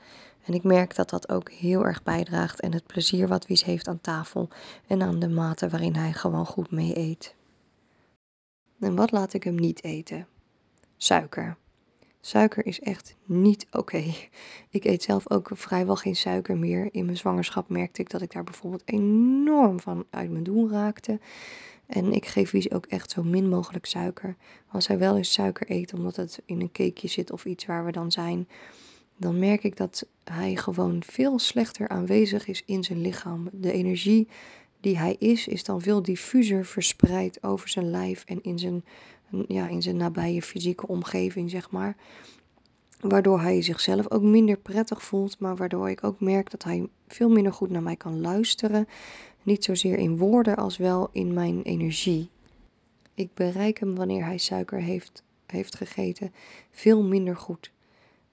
En 0.46 0.54
ik 0.54 0.64
merk 0.64 0.96
dat 0.96 1.10
dat 1.10 1.30
ook 1.30 1.52
heel 1.52 1.86
erg 1.86 2.04
bijdraagt. 2.04 2.60
En 2.60 2.74
het 2.74 2.86
plezier 2.86 3.28
wat 3.28 3.48
Wies 3.48 3.64
heeft 3.64 3.88
aan 3.88 4.02
tafel. 4.02 4.50
En 4.88 5.02
aan 5.02 5.20
de 5.20 5.30
mate 5.30 5.70
waarin 5.70 5.96
hij 5.96 6.14
gewoon 6.14 6.46
goed 6.46 6.72
mee 6.72 6.98
eet. 6.98 7.36
En 8.80 8.96
wat 8.96 9.12
laat 9.12 9.34
ik 9.34 9.44
hem 9.44 9.56
niet 9.56 9.84
eten? 9.84 10.28
Suiker. 10.98 11.58
Suiker 12.26 12.66
is 12.66 12.80
echt 12.80 13.16
niet 13.26 13.68
oké. 13.72 14.04
Ik 14.70 14.86
eet 14.86 15.04
zelf 15.04 15.30
ook 15.30 15.50
vrijwel 15.54 15.96
geen 15.96 16.16
suiker 16.16 16.58
meer. 16.58 16.90
In 16.92 17.06
mijn 17.06 17.18
zwangerschap 17.18 17.70
merkte 17.70 18.02
ik 18.02 18.10
dat 18.10 18.22
ik 18.22 18.32
daar 18.32 18.44
bijvoorbeeld 18.44 18.82
enorm 18.86 19.80
van 19.80 20.06
uit 20.10 20.32
mijn 20.32 20.44
doen 20.44 20.70
raakte. 20.70 21.20
En 21.86 22.14
ik 22.14 22.26
geef 22.26 22.52
Wies 22.52 22.72
ook 22.72 22.86
echt 22.86 23.12
zo 23.12 23.24
min 23.24 23.50
mogelijk 23.50 23.86
suiker. 23.86 24.36
Als 24.72 24.88
hij 24.88 24.98
wel 24.98 25.18
eens 25.18 25.34
suiker 25.34 25.72
eet, 25.72 25.94
omdat 25.94 26.16
het 26.16 26.42
in 26.46 26.62
een 26.62 26.72
cakeje 26.72 27.08
zit 27.08 27.32
of 27.32 27.46
iets 27.46 27.66
waar 27.66 27.86
we 27.86 27.92
dan 27.92 28.12
zijn, 28.12 28.48
dan 29.18 29.40
merk 29.40 29.64
ik 29.64 29.78
dat 29.78 30.08
hij 30.24 30.56
gewoon 30.56 31.04
veel 31.06 31.40
slechter 31.40 31.88
aanwezig 31.88 32.48
is 32.48 32.64
in 32.66 32.84
zijn 32.84 33.02
lichaam. 33.02 33.50
De 33.52 33.72
energie 33.72 34.28
die 34.80 34.98
hij 34.98 35.16
is, 35.20 35.48
is 35.48 35.64
dan 35.64 35.82
veel 35.82 36.02
diffuser 36.02 36.66
verspreid 36.66 37.44
over 37.44 37.70
zijn 37.70 37.90
lijf 37.90 38.24
en 38.26 38.44
in 38.44 38.60
zijn 38.60 38.84
ja, 39.48 39.68
in 39.68 39.82
zijn 39.82 39.98
nabije 39.98 40.42
fysieke 40.42 40.88
omgeving, 40.88 41.50
zeg 41.50 41.72
maar. 41.72 41.96
Waardoor 43.00 43.40
hij 43.42 43.62
zichzelf 43.62 44.12
ook 44.12 44.22
minder 44.22 44.58
prettig 44.58 45.04
voelt, 45.04 45.40
maar 45.40 45.56
waardoor 45.56 45.90
ik 45.90 46.04
ook 46.04 46.20
merk 46.20 46.52
dat 46.52 46.64
hij 46.64 46.88
veel 47.08 47.30
minder 47.30 47.54
goed 47.54 47.70
naar 47.70 47.84
mij 47.84 47.96
kan 47.96 48.22
luisteren. 48.22 48.88
Niet 49.44 49.64
zozeer 49.64 49.98
in 49.98 50.18
woorden 50.18 50.56
als 50.56 50.78
wel 50.78 51.10
in 51.12 51.34
mijn 51.34 51.62
energie. 51.62 52.30
Ik 53.14 53.34
bereik 53.34 53.80
hem 53.80 53.96
wanneer 53.96 54.26
hij 54.26 54.38
suiker 54.38 54.82
heeft, 54.82 55.24
heeft 55.46 55.76
gegeten 55.76 56.34
veel 56.72 57.04
minder 57.04 57.36
goed. 57.36 57.72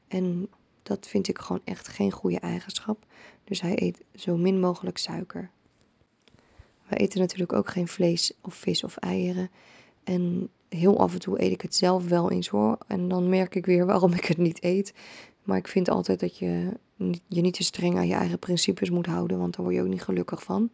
En 0.08 0.48
dat 0.82 1.06
vind 1.06 1.28
ik 1.28 1.38
gewoon 1.38 1.60
echt 1.64 1.88
geen 1.88 2.10
goede 2.10 2.40
eigenschap. 2.40 3.06
Dus 3.44 3.60
hij 3.60 3.82
eet 3.82 4.02
zo 4.14 4.36
min 4.36 4.60
mogelijk 4.60 4.98
suiker. 4.98 5.50
We 6.88 6.96
eten 6.96 7.20
natuurlijk 7.20 7.52
ook 7.52 7.68
geen 7.68 7.88
vlees 7.88 8.32
of 8.40 8.54
vis 8.54 8.84
of 8.84 8.96
eieren. 8.96 9.50
En 10.04 10.48
heel 10.70 10.98
af 10.98 11.12
en 11.12 11.18
toe 11.18 11.42
eet 11.42 11.52
ik 11.52 11.60
het 11.60 11.74
zelf 11.74 12.08
wel 12.08 12.30
eens 12.30 12.48
hoor. 12.48 12.78
En 12.86 13.08
dan 13.08 13.28
merk 13.28 13.54
ik 13.54 13.66
weer 13.66 13.86
waarom 13.86 14.12
ik 14.20 14.24
het 14.24 14.38
niet 14.38 14.62
eet. 14.62 14.94
Maar 15.42 15.58
ik 15.58 15.68
vind 15.68 15.88
altijd 15.88 16.20
dat 16.20 16.38
je 16.38 16.72
je 17.26 17.40
niet 17.40 17.54
te 17.54 17.62
streng 17.62 17.96
aan 17.96 18.06
je 18.06 18.14
eigen 18.14 18.38
principes 18.38 18.90
moet 18.90 19.06
houden, 19.06 19.38
want 19.38 19.54
daar 19.56 19.64
word 19.64 19.76
je 19.76 19.82
ook 19.82 19.88
niet 19.88 20.02
gelukkig 20.02 20.42
van. 20.42 20.70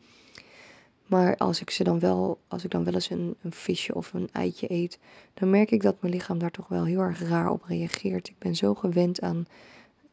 Maar 1.06 1.36
als 1.36 1.60
ik 1.60 1.70
ze 1.70 1.84
dan 1.84 1.98
wel, 1.98 2.38
als 2.48 2.64
ik 2.64 2.70
dan 2.70 2.84
wel 2.84 2.94
eens 2.94 3.10
een, 3.10 3.36
een 3.42 3.52
visje 3.52 3.94
of 3.94 4.12
een 4.12 4.28
eitje 4.32 4.72
eet, 4.72 4.98
dan 5.34 5.50
merk 5.50 5.70
ik 5.70 5.82
dat 5.82 6.00
mijn 6.00 6.12
lichaam 6.12 6.38
daar 6.38 6.50
toch 6.50 6.68
wel 6.68 6.84
heel 6.84 7.00
erg 7.00 7.22
raar 7.22 7.50
op 7.50 7.62
reageert. 7.62 8.28
Ik 8.28 8.38
ben 8.38 8.56
zo 8.56 8.74
gewend 8.74 9.20
aan 9.20 9.46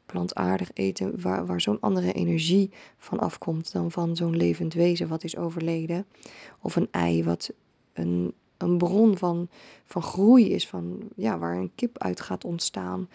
plantaardig 0.05 0.69
eten 0.73 1.21
waar, 1.21 1.45
waar 1.45 1.61
zo'n 1.61 1.79
andere 1.79 2.13
energie 2.13 2.71
van 2.97 3.19
afkomt 3.19 3.71
dan 3.71 3.91
van 3.91 4.15
zo'n 4.15 4.37
levend 4.37 4.73
wezen 4.73 5.07
wat 5.07 5.23
is 5.23 5.37
overleden. 5.37 6.05
Of 6.61 6.75
een 6.75 6.87
ei 6.91 7.23
wat 7.23 7.53
een 7.93 8.33
een 8.63 8.77
bron 8.77 9.17
van, 9.17 9.47
van 9.85 10.01
groei 10.01 10.49
is, 10.49 10.67
van, 10.67 10.99
ja, 11.15 11.37
waar 11.37 11.55
een 11.57 11.71
kip 11.75 11.97
uit 11.97 12.21
gaat 12.21 12.45
ontstaan. 12.45 13.09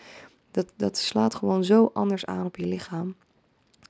Dat, 0.50 0.73
dat 0.76 0.99
slaat 0.99 1.35
gewoon 1.35 1.64
zo 1.64 1.90
anders 1.95 2.26
aan 2.26 2.47
op 2.47 2.57
je 2.57 2.67
lichaam. 2.67 3.14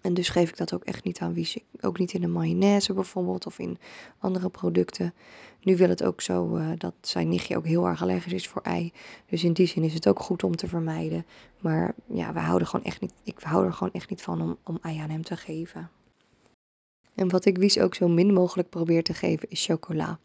En 0.00 0.14
dus 0.14 0.28
geef 0.28 0.48
ik 0.48 0.56
dat 0.56 0.74
ook 0.74 0.84
echt 0.84 1.04
niet 1.04 1.20
aan 1.20 1.34
wie 1.34 1.64
Ook 1.80 1.98
niet 1.98 2.12
in 2.12 2.20
de 2.20 2.26
mayonaise 2.26 2.92
bijvoorbeeld 2.92 3.46
of 3.46 3.58
in 3.58 3.78
andere 4.18 4.48
producten. 4.48 5.14
Nu 5.60 5.76
wil 5.76 5.88
het 5.88 6.04
ook 6.04 6.20
zo 6.20 6.56
uh, 6.56 6.70
dat 6.78 6.94
zijn 7.00 7.28
nichtje 7.28 7.56
ook 7.56 7.66
heel 7.66 7.86
erg 7.86 8.02
allergisch 8.02 8.32
is 8.32 8.48
voor 8.48 8.62
ei. 8.62 8.92
Dus 9.26 9.44
in 9.44 9.52
die 9.52 9.66
zin 9.66 9.82
is 9.82 9.94
het 9.94 10.08
ook 10.08 10.20
goed 10.20 10.42
om 10.42 10.56
te 10.56 10.68
vermijden. 10.68 11.26
Maar 11.60 11.94
ja, 12.06 12.32
we 12.32 12.38
houden 12.38 12.68
gewoon 12.68 12.86
echt 12.86 13.00
niet, 13.00 13.12
ik 13.22 13.38
hou 13.40 13.66
er 13.66 13.72
gewoon 13.72 13.92
echt 13.92 14.10
niet 14.10 14.22
van 14.22 14.42
om, 14.42 14.56
om 14.64 14.78
ei 14.82 14.98
aan 14.98 15.10
hem 15.10 15.22
te 15.22 15.36
geven. 15.36 15.90
En 17.14 17.28
wat 17.28 17.44
ik 17.44 17.58
Wies 17.58 17.78
ook 17.78 17.94
zo 17.94 18.08
min 18.08 18.32
mogelijk 18.32 18.68
probeer 18.68 19.02
te 19.02 19.14
geven 19.14 19.50
is 19.50 19.64
chocola. 19.64 20.18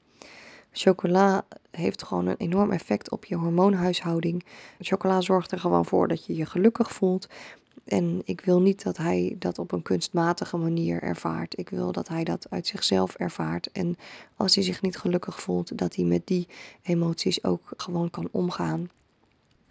Chocola 0.76 1.46
heeft 1.72 2.04
gewoon 2.04 2.28
een 2.28 2.38
enorm 2.38 2.72
effect 2.72 3.12
op 3.12 3.26
je 3.26 3.36
hormoonhuishouding. 3.36 4.46
Chocola 4.80 5.22
zorgt 5.22 5.52
er 5.52 5.60
gewoon 5.60 5.86
voor 5.86 6.08
dat 6.08 6.26
je 6.26 6.36
je 6.36 6.46
gelukkig 6.46 6.92
voelt. 6.92 7.28
En 7.86 8.22
ik 8.26 8.42
wil 8.42 8.62
niet 8.62 8.84
dat 8.84 8.98
hij 8.98 9.36
dat 9.40 9.60
op 9.60 9.72
een 9.72 9.82
kunstmatige 9.82 10.58
manier 10.58 11.02
ervaart. 11.02 11.60
Ik 11.60 11.70
wil 11.70 11.92
dat 11.92 12.08
hij 12.08 12.24
dat 12.24 12.48
uit 12.50 12.68
zichzelf 12.68 13.16
ervaart. 13.16 13.72
En 13.72 13.98
als 14.36 14.56
hij 14.56 14.64
zich 14.64 14.82
niet 14.82 14.98
gelukkig 14.98 15.42
voelt, 15.42 15.78
dat 15.78 15.96
hij 15.96 16.06
met 16.06 16.28
die 16.28 16.48
emoties 16.84 17.44
ook 17.44 17.74
gewoon 17.78 18.10
kan 18.10 18.28
omgaan. 18.32 18.90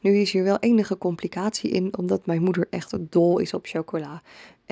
Nu 0.00 0.16
is 0.16 0.32
hier 0.32 0.44
wel 0.44 0.58
enige 0.58 0.98
complicatie 0.98 1.70
in, 1.70 1.96
omdat 1.96 2.26
mijn 2.26 2.42
moeder 2.42 2.66
echt 2.70 2.96
dol 3.00 3.38
is 3.38 3.54
op 3.54 3.66
chocola. 3.66 4.22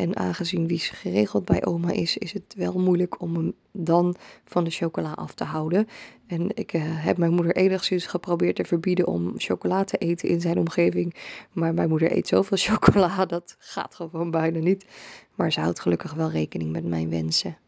En 0.00 0.16
aangezien 0.16 0.66
Wies 0.66 0.88
geregeld 0.88 1.44
bij 1.44 1.64
oma 1.64 1.90
is, 1.90 2.16
is 2.16 2.32
het 2.32 2.54
wel 2.56 2.78
moeilijk 2.78 3.20
om 3.20 3.34
hem 3.34 3.52
dan 3.72 4.16
van 4.44 4.64
de 4.64 4.70
chocola 4.70 5.12
af 5.12 5.34
te 5.34 5.44
houden. 5.44 5.88
En 6.26 6.56
ik 6.56 6.72
uh, 6.72 6.82
heb 6.84 7.16
mijn 7.16 7.32
moeder 7.32 7.56
enigszins 7.56 8.06
geprobeerd 8.06 8.56
te 8.56 8.64
verbieden 8.64 9.06
om 9.06 9.32
chocola 9.36 9.84
te 9.84 9.96
eten 9.96 10.28
in 10.28 10.40
zijn 10.40 10.58
omgeving. 10.58 11.14
Maar 11.52 11.74
mijn 11.74 11.88
moeder 11.88 12.16
eet 12.16 12.28
zoveel 12.28 12.56
chocola, 12.70 13.26
dat 13.26 13.56
gaat 13.58 13.94
gewoon 13.94 14.30
bijna 14.30 14.58
niet. 14.58 14.86
Maar 15.34 15.52
ze 15.52 15.60
houdt 15.60 15.80
gelukkig 15.80 16.14
wel 16.14 16.30
rekening 16.30 16.72
met 16.72 16.84
mijn 16.84 17.10
wensen. 17.10 17.58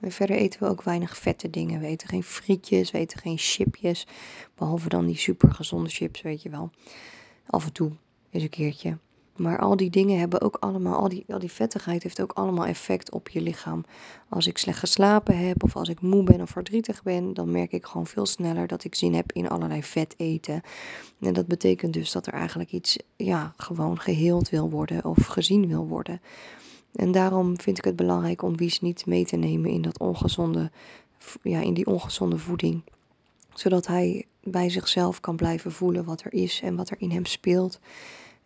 En 0.00 0.12
verder 0.12 0.36
eten 0.36 0.60
we 0.60 0.68
ook 0.68 0.82
weinig 0.82 1.16
vette 1.16 1.50
dingen. 1.50 1.80
We 1.80 1.86
eten 1.86 2.08
geen 2.08 2.22
frietjes, 2.22 2.90
we 2.90 2.98
eten 2.98 3.18
geen 3.18 3.38
chipjes. 3.38 4.06
Behalve 4.54 4.88
dan 4.88 5.06
die 5.06 5.16
super 5.16 5.52
gezonde 5.52 5.90
chips, 5.90 6.22
weet 6.22 6.42
je 6.42 6.50
wel. 6.50 6.70
Af 7.46 7.64
en 7.64 7.72
toe 7.72 7.90
is 8.30 8.42
een 8.42 8.48
keertje. 8.48 8.98
Maar 9.36 9.58
al 9.58 9.76
die 9.76 9.90
dingen 9.90 10.18
hebben 10.18 10.40
ook 10.40 10.56
allemaal, 10.60 10.96
al 10.96 11.08
die, 11.08 11.24
al 11.28 11.38
die 11.38 11.52
vettigheid 11.52 12.02
heeft 12.02 12.20
ook 12.20 12.32
allemaal 12.32 12.66
effect 12.66 13.10
op 13.10 13.28
je 13.28 13.40
lichaam. 13.40 13.84
Als 14.28 14.46
ik 14.46 14.58
slecht 14.58 14.78
geslapen 14.78 15.46
heb 15.46 15.62
of 15.62 15.76
als 15.76 15.88
ik 15.88 16.00
moe 16.00 16.22
ben 16.22 16.40
of 16.40 16.50
verdrietig 16.50 17.02
ben, 17.02 17.34
dan 17.34 17.50
merk 17.50 17.72
ik 17.72 17.86
gewoon 17.86 18.06
veel 18.06 18.26
sneller 18.26 18.66
dat 18.66 18.84
ik 18.84 18.94
zin 18.94 19.14
heb 19.14 19.32
in 19.32 19.48
allerlei 19.48 19.82
vet 19.82 20.14
eten. 20.16 20.62
En 21.20 21.32
dat 21.32 21.46
betekent 21.46 21.92
dus 21.92 22.12
dat 22.12 22.26
er 22.26 22.32
eigenlijk 22.32 22.72
iets, 22.72 22.98
ja, 23.16 23.54
gewoon 23.56 24.00
geheeld 24.00 24.50
wil 24.50 24.70
worden 24.70 25.04
of 25.04 25.26
gezien 25.26 25.68
wil 25.68 25.86
worden. 25.86 26.20
En 26.94 27.12
daarom 27.12 27.60
vind 27.60 27.78
ik 27.78 27.84
het 27.84 27.96
belangrijk 27.96 28.42
om 28.42 28.56
Wies 28.56 28.80
niet 28.80 29.06
mee 29.06 29.24
te 29.24 29.36
nemen 29.36 29.70
in, 29.70 29.82
dat 29.82 29.98
ongezonde, 29.98 30.70
ja, 31.42 31.60
in 31.60 31.74
die 31.74 31.86
ongezonde 31.86 32.38
voeding. 32.38 32.82
Zodat 33.54 33.86
hij 33.86 34.26
bij 34.42 34.70
zichzelf 34.70 35.20
kan 35.20 35.36
blijven 35.36 35.72
voelen 35.72 36.04
wat 36.04 36.22
er 36.22 36.32
is 36.32 36.60
en 36.62 36.76
wat 36.76 36.90
er 36.90 36.96
in 37.00 37.10
hem 37.10 37.24
speelt. 37.24 37.80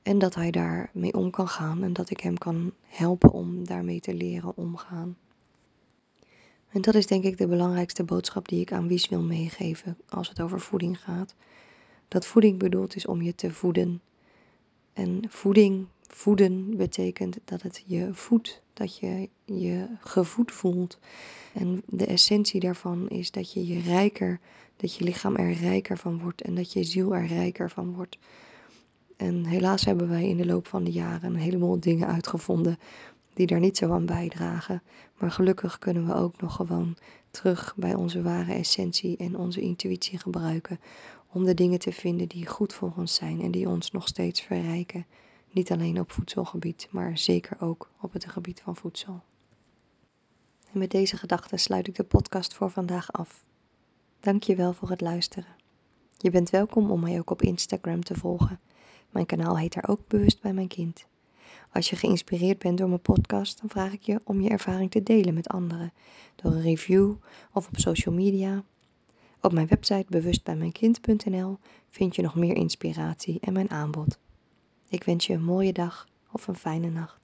En 0.03 0.19
dat 0.19 0.35
hij 0.35 0.51
daarmee 0.51 1.15
om 1.15 1.31
kan 1.31 1.49
gaan 1.49 1.83
en 1.83 1.93
dat 1.93 2.11
ik 2.11 2.21
hem 2.21 2.39
kan 2.39 2.73
helpen 2.87 3.33
om 3.33 3.65
daarmee 3.65 4.01
te 4.01 4.15
leren 4.15 4.57
omgaan. 4.57 5.17
En 6.69 6.81
dat 6.81 6.95
is 6.95 7.07
denk 7.07 7.25
ik 7.25 7.39
de 7.39 7.47
belangrijkste 7.47 8.05
boodschap 8.05 8.49
die 8.49 8.61
ik 8.61 8.73
aan 8.73 8.89
Wies 8.89 9.09
wil 9.09 9.23
meegeven 9.23 9.97
als 10.09 10.29
het 10.29 10.41
over 10.41 10.61
voeding 10.61 11.01
gaat. 11.01 11.35
Dat 12.09 12.27
voeding 12.27 12.59
bedoeld 12.59 12.97
is 12.97 13.07
om 13.07 13.23
je 13.23 13.35
te 13.35 13.51
voeden. 13.51 14.03
En 14.93 15.25
voeding 15.29 15.87
Voeden 16.13 16.77
betekent 16.77 17.39
dat 17.45 17.63
het 17.63 17.83
je 17.87 18.09
voedt, 18.13 18.63
dat 18.73 18.99
je 18.99 19.29
je 19.45 19.87
gevoed 20.01 20.53
voelt. 20.53 20.99
En 21.53 21.83
de 21.87 22.07
essentie 22.07 22.61
daarvan 22.61 23.09
is 23.09 23.31
dat 23.31 23.53
je 23.53 23.67
je 23.67 23.81
rijker, 23.81 24.41
dat 24.77 24.95
je 24.95 25.05
lichaam 25.05 25.37
er 25.37 25.53
rijker 25.53 25.99
van 25.99 26.21
wordt 26.21 26.43
en 26.43 26.55
dat 26.55 26.73
je 26.73 26.85
ziel 26.85 27.15
er 27.15 27.27
rijker 27.27 27.71
van 27.71 27.95
wordt. 27.95 28.19
En 29.21 29.45
helaas 29.45 29.85
hebben 29.85 30.09
wij 30.09 30.29
in 30.29 30.37
de 30.37 30.47
loop 30.47 30.67
van 30.67 30.85
de 30.85 30.91
jaren 30.91 31.35
een 31.35 31.41
heleboel 31.41 31.81
dingen 31.81 32.09
uitgevonden 32.09 32.79
die 33.35 33.47
daar 33.47 33.61
niet 33.61 33.77
zo 33.77 33.93
aan 33.93 34.07
bijdragen. 34.07 34.83
Maar 35.19 35.31
gelukkig 35.31 35.79
kunnen 35.79 36.07
we 36.07 36.15
ook 36.15 36.41
nog 36.41 36.55
gewoon 36.55 36.97
terug 37.31 37.75
bij 37.77 37.95
onze 37.95 38.23
ware 38.23 38.53
essentie 38.53 39.17
en 39.17 39.37
onze 39.37 39.61
intuïtie 39.61 40.19
gebruiken 40.19 40.81
om 41.33 41.45
de 41.45 41.55
dingen 41.55 41.79
te 41.79 41.93
vinden 41.93 42.29
die 42.29 42.47
goed 42.47 42.75
voor 42.75 42.93
ons 42.97 43.15
zijn 43.15 43.41
en 43.41 43.51
die 43.51 43.69
ons 43.69 43.91
nog 43.91 44.09
steeds 44.09 44.41
verrijken. 44.41 45.07
Niet 45.51 45.73
alleen 45.73 46.01
op 46.01 46.13
voedselgebied, 46.13 46.89
maar 46.91 47.19
zeker 47.19 47.57
ook 47.61 47.91
op 48.01 48.13
het 48.13 48.27
gebied 48.27 48.61
van 48.61 48.77
voedsel. 48.77 49.23
En 50.73 50.79
met 50.79 50.91
deze 50.91 51.17
gedachten 51.17 51.59
sluit 51.59 51.87
ik 51.87 51.95
de 51.95 52.05
podcast 52.05 52.55
voor 52.55 52.71
vandaag 52.71 53.13
af. 53.13 53.45
Dank 54.21 54.43
je 54.43 54.57
wel 54.57 54.73
voor 54.73 54.91
het 54.91 55.01
luisteren. 55.01 55.57
Je 56.17 56.31
bent 56.31 56.51
welkom 56.51 56.91
om 56.91 57.01
mij 57.01 57.19
ook 57.19 57.31
op 57.31 57.43
Instagram 57.43 58.05
te 58.05 58.15
volgen. 58.15 58.61
Mijn 59.11 59.27
kanaal 59.27 59.59
heet 59.59 59.75
daar 59.75 59.89
ook 59.89 60.09
Bewust 60.09 60.41
bij 60.41 60.53
mijn 60.53 60.69
kind. 60.69 61.07
Als 61.73 61.91
je 61.91 61.97
geïnspireerd 61.97 62.59
bent 62.59 62.79
door 62.79 62.89
mijn 62.89 63.01
podcast, 63.01 63.61
dan 63.61 63.69
vraag 63.69 63.93
ik 63.93 64.03
je 64.03 64.21
om 64.25 64.41
je 64.41 64.49
ervaring 64.49 64.91
te 64.91 65.03
delen 65.03 65.35
met 65.35 65.49
anderen. 65.49 65.93
Door 66.37 66.53
een 66.53 66.63
review 66.63 67.15
of 67.53 67.67
op 67.69 67.79
social 67.79 68.15
media. 68.15 68.65
Op 69.41 69.53
mijn 69.53 69.67
website 69.67 70.07
bewustbijmijnkind.nl 70.09 71.59
vind 71.91 72.17
je 72.17 72.23
nog 72.23 72.35
meer 72.35 72.55
inspiratie 72.55 73.41
en 73.41 73.53
mijn 73.53 73.71
aanbod. 73.71 74.19
Ik 74.89 75.05
wens 75.05 75.27
je 75.27 75.33
een 75.33 75.45
mooie 75.45 75.73
dag 75.73 76.09
of 76.33 76.47
een 76.47 76.57
fijne 76.57 76.91
nacht. 76.91 77.20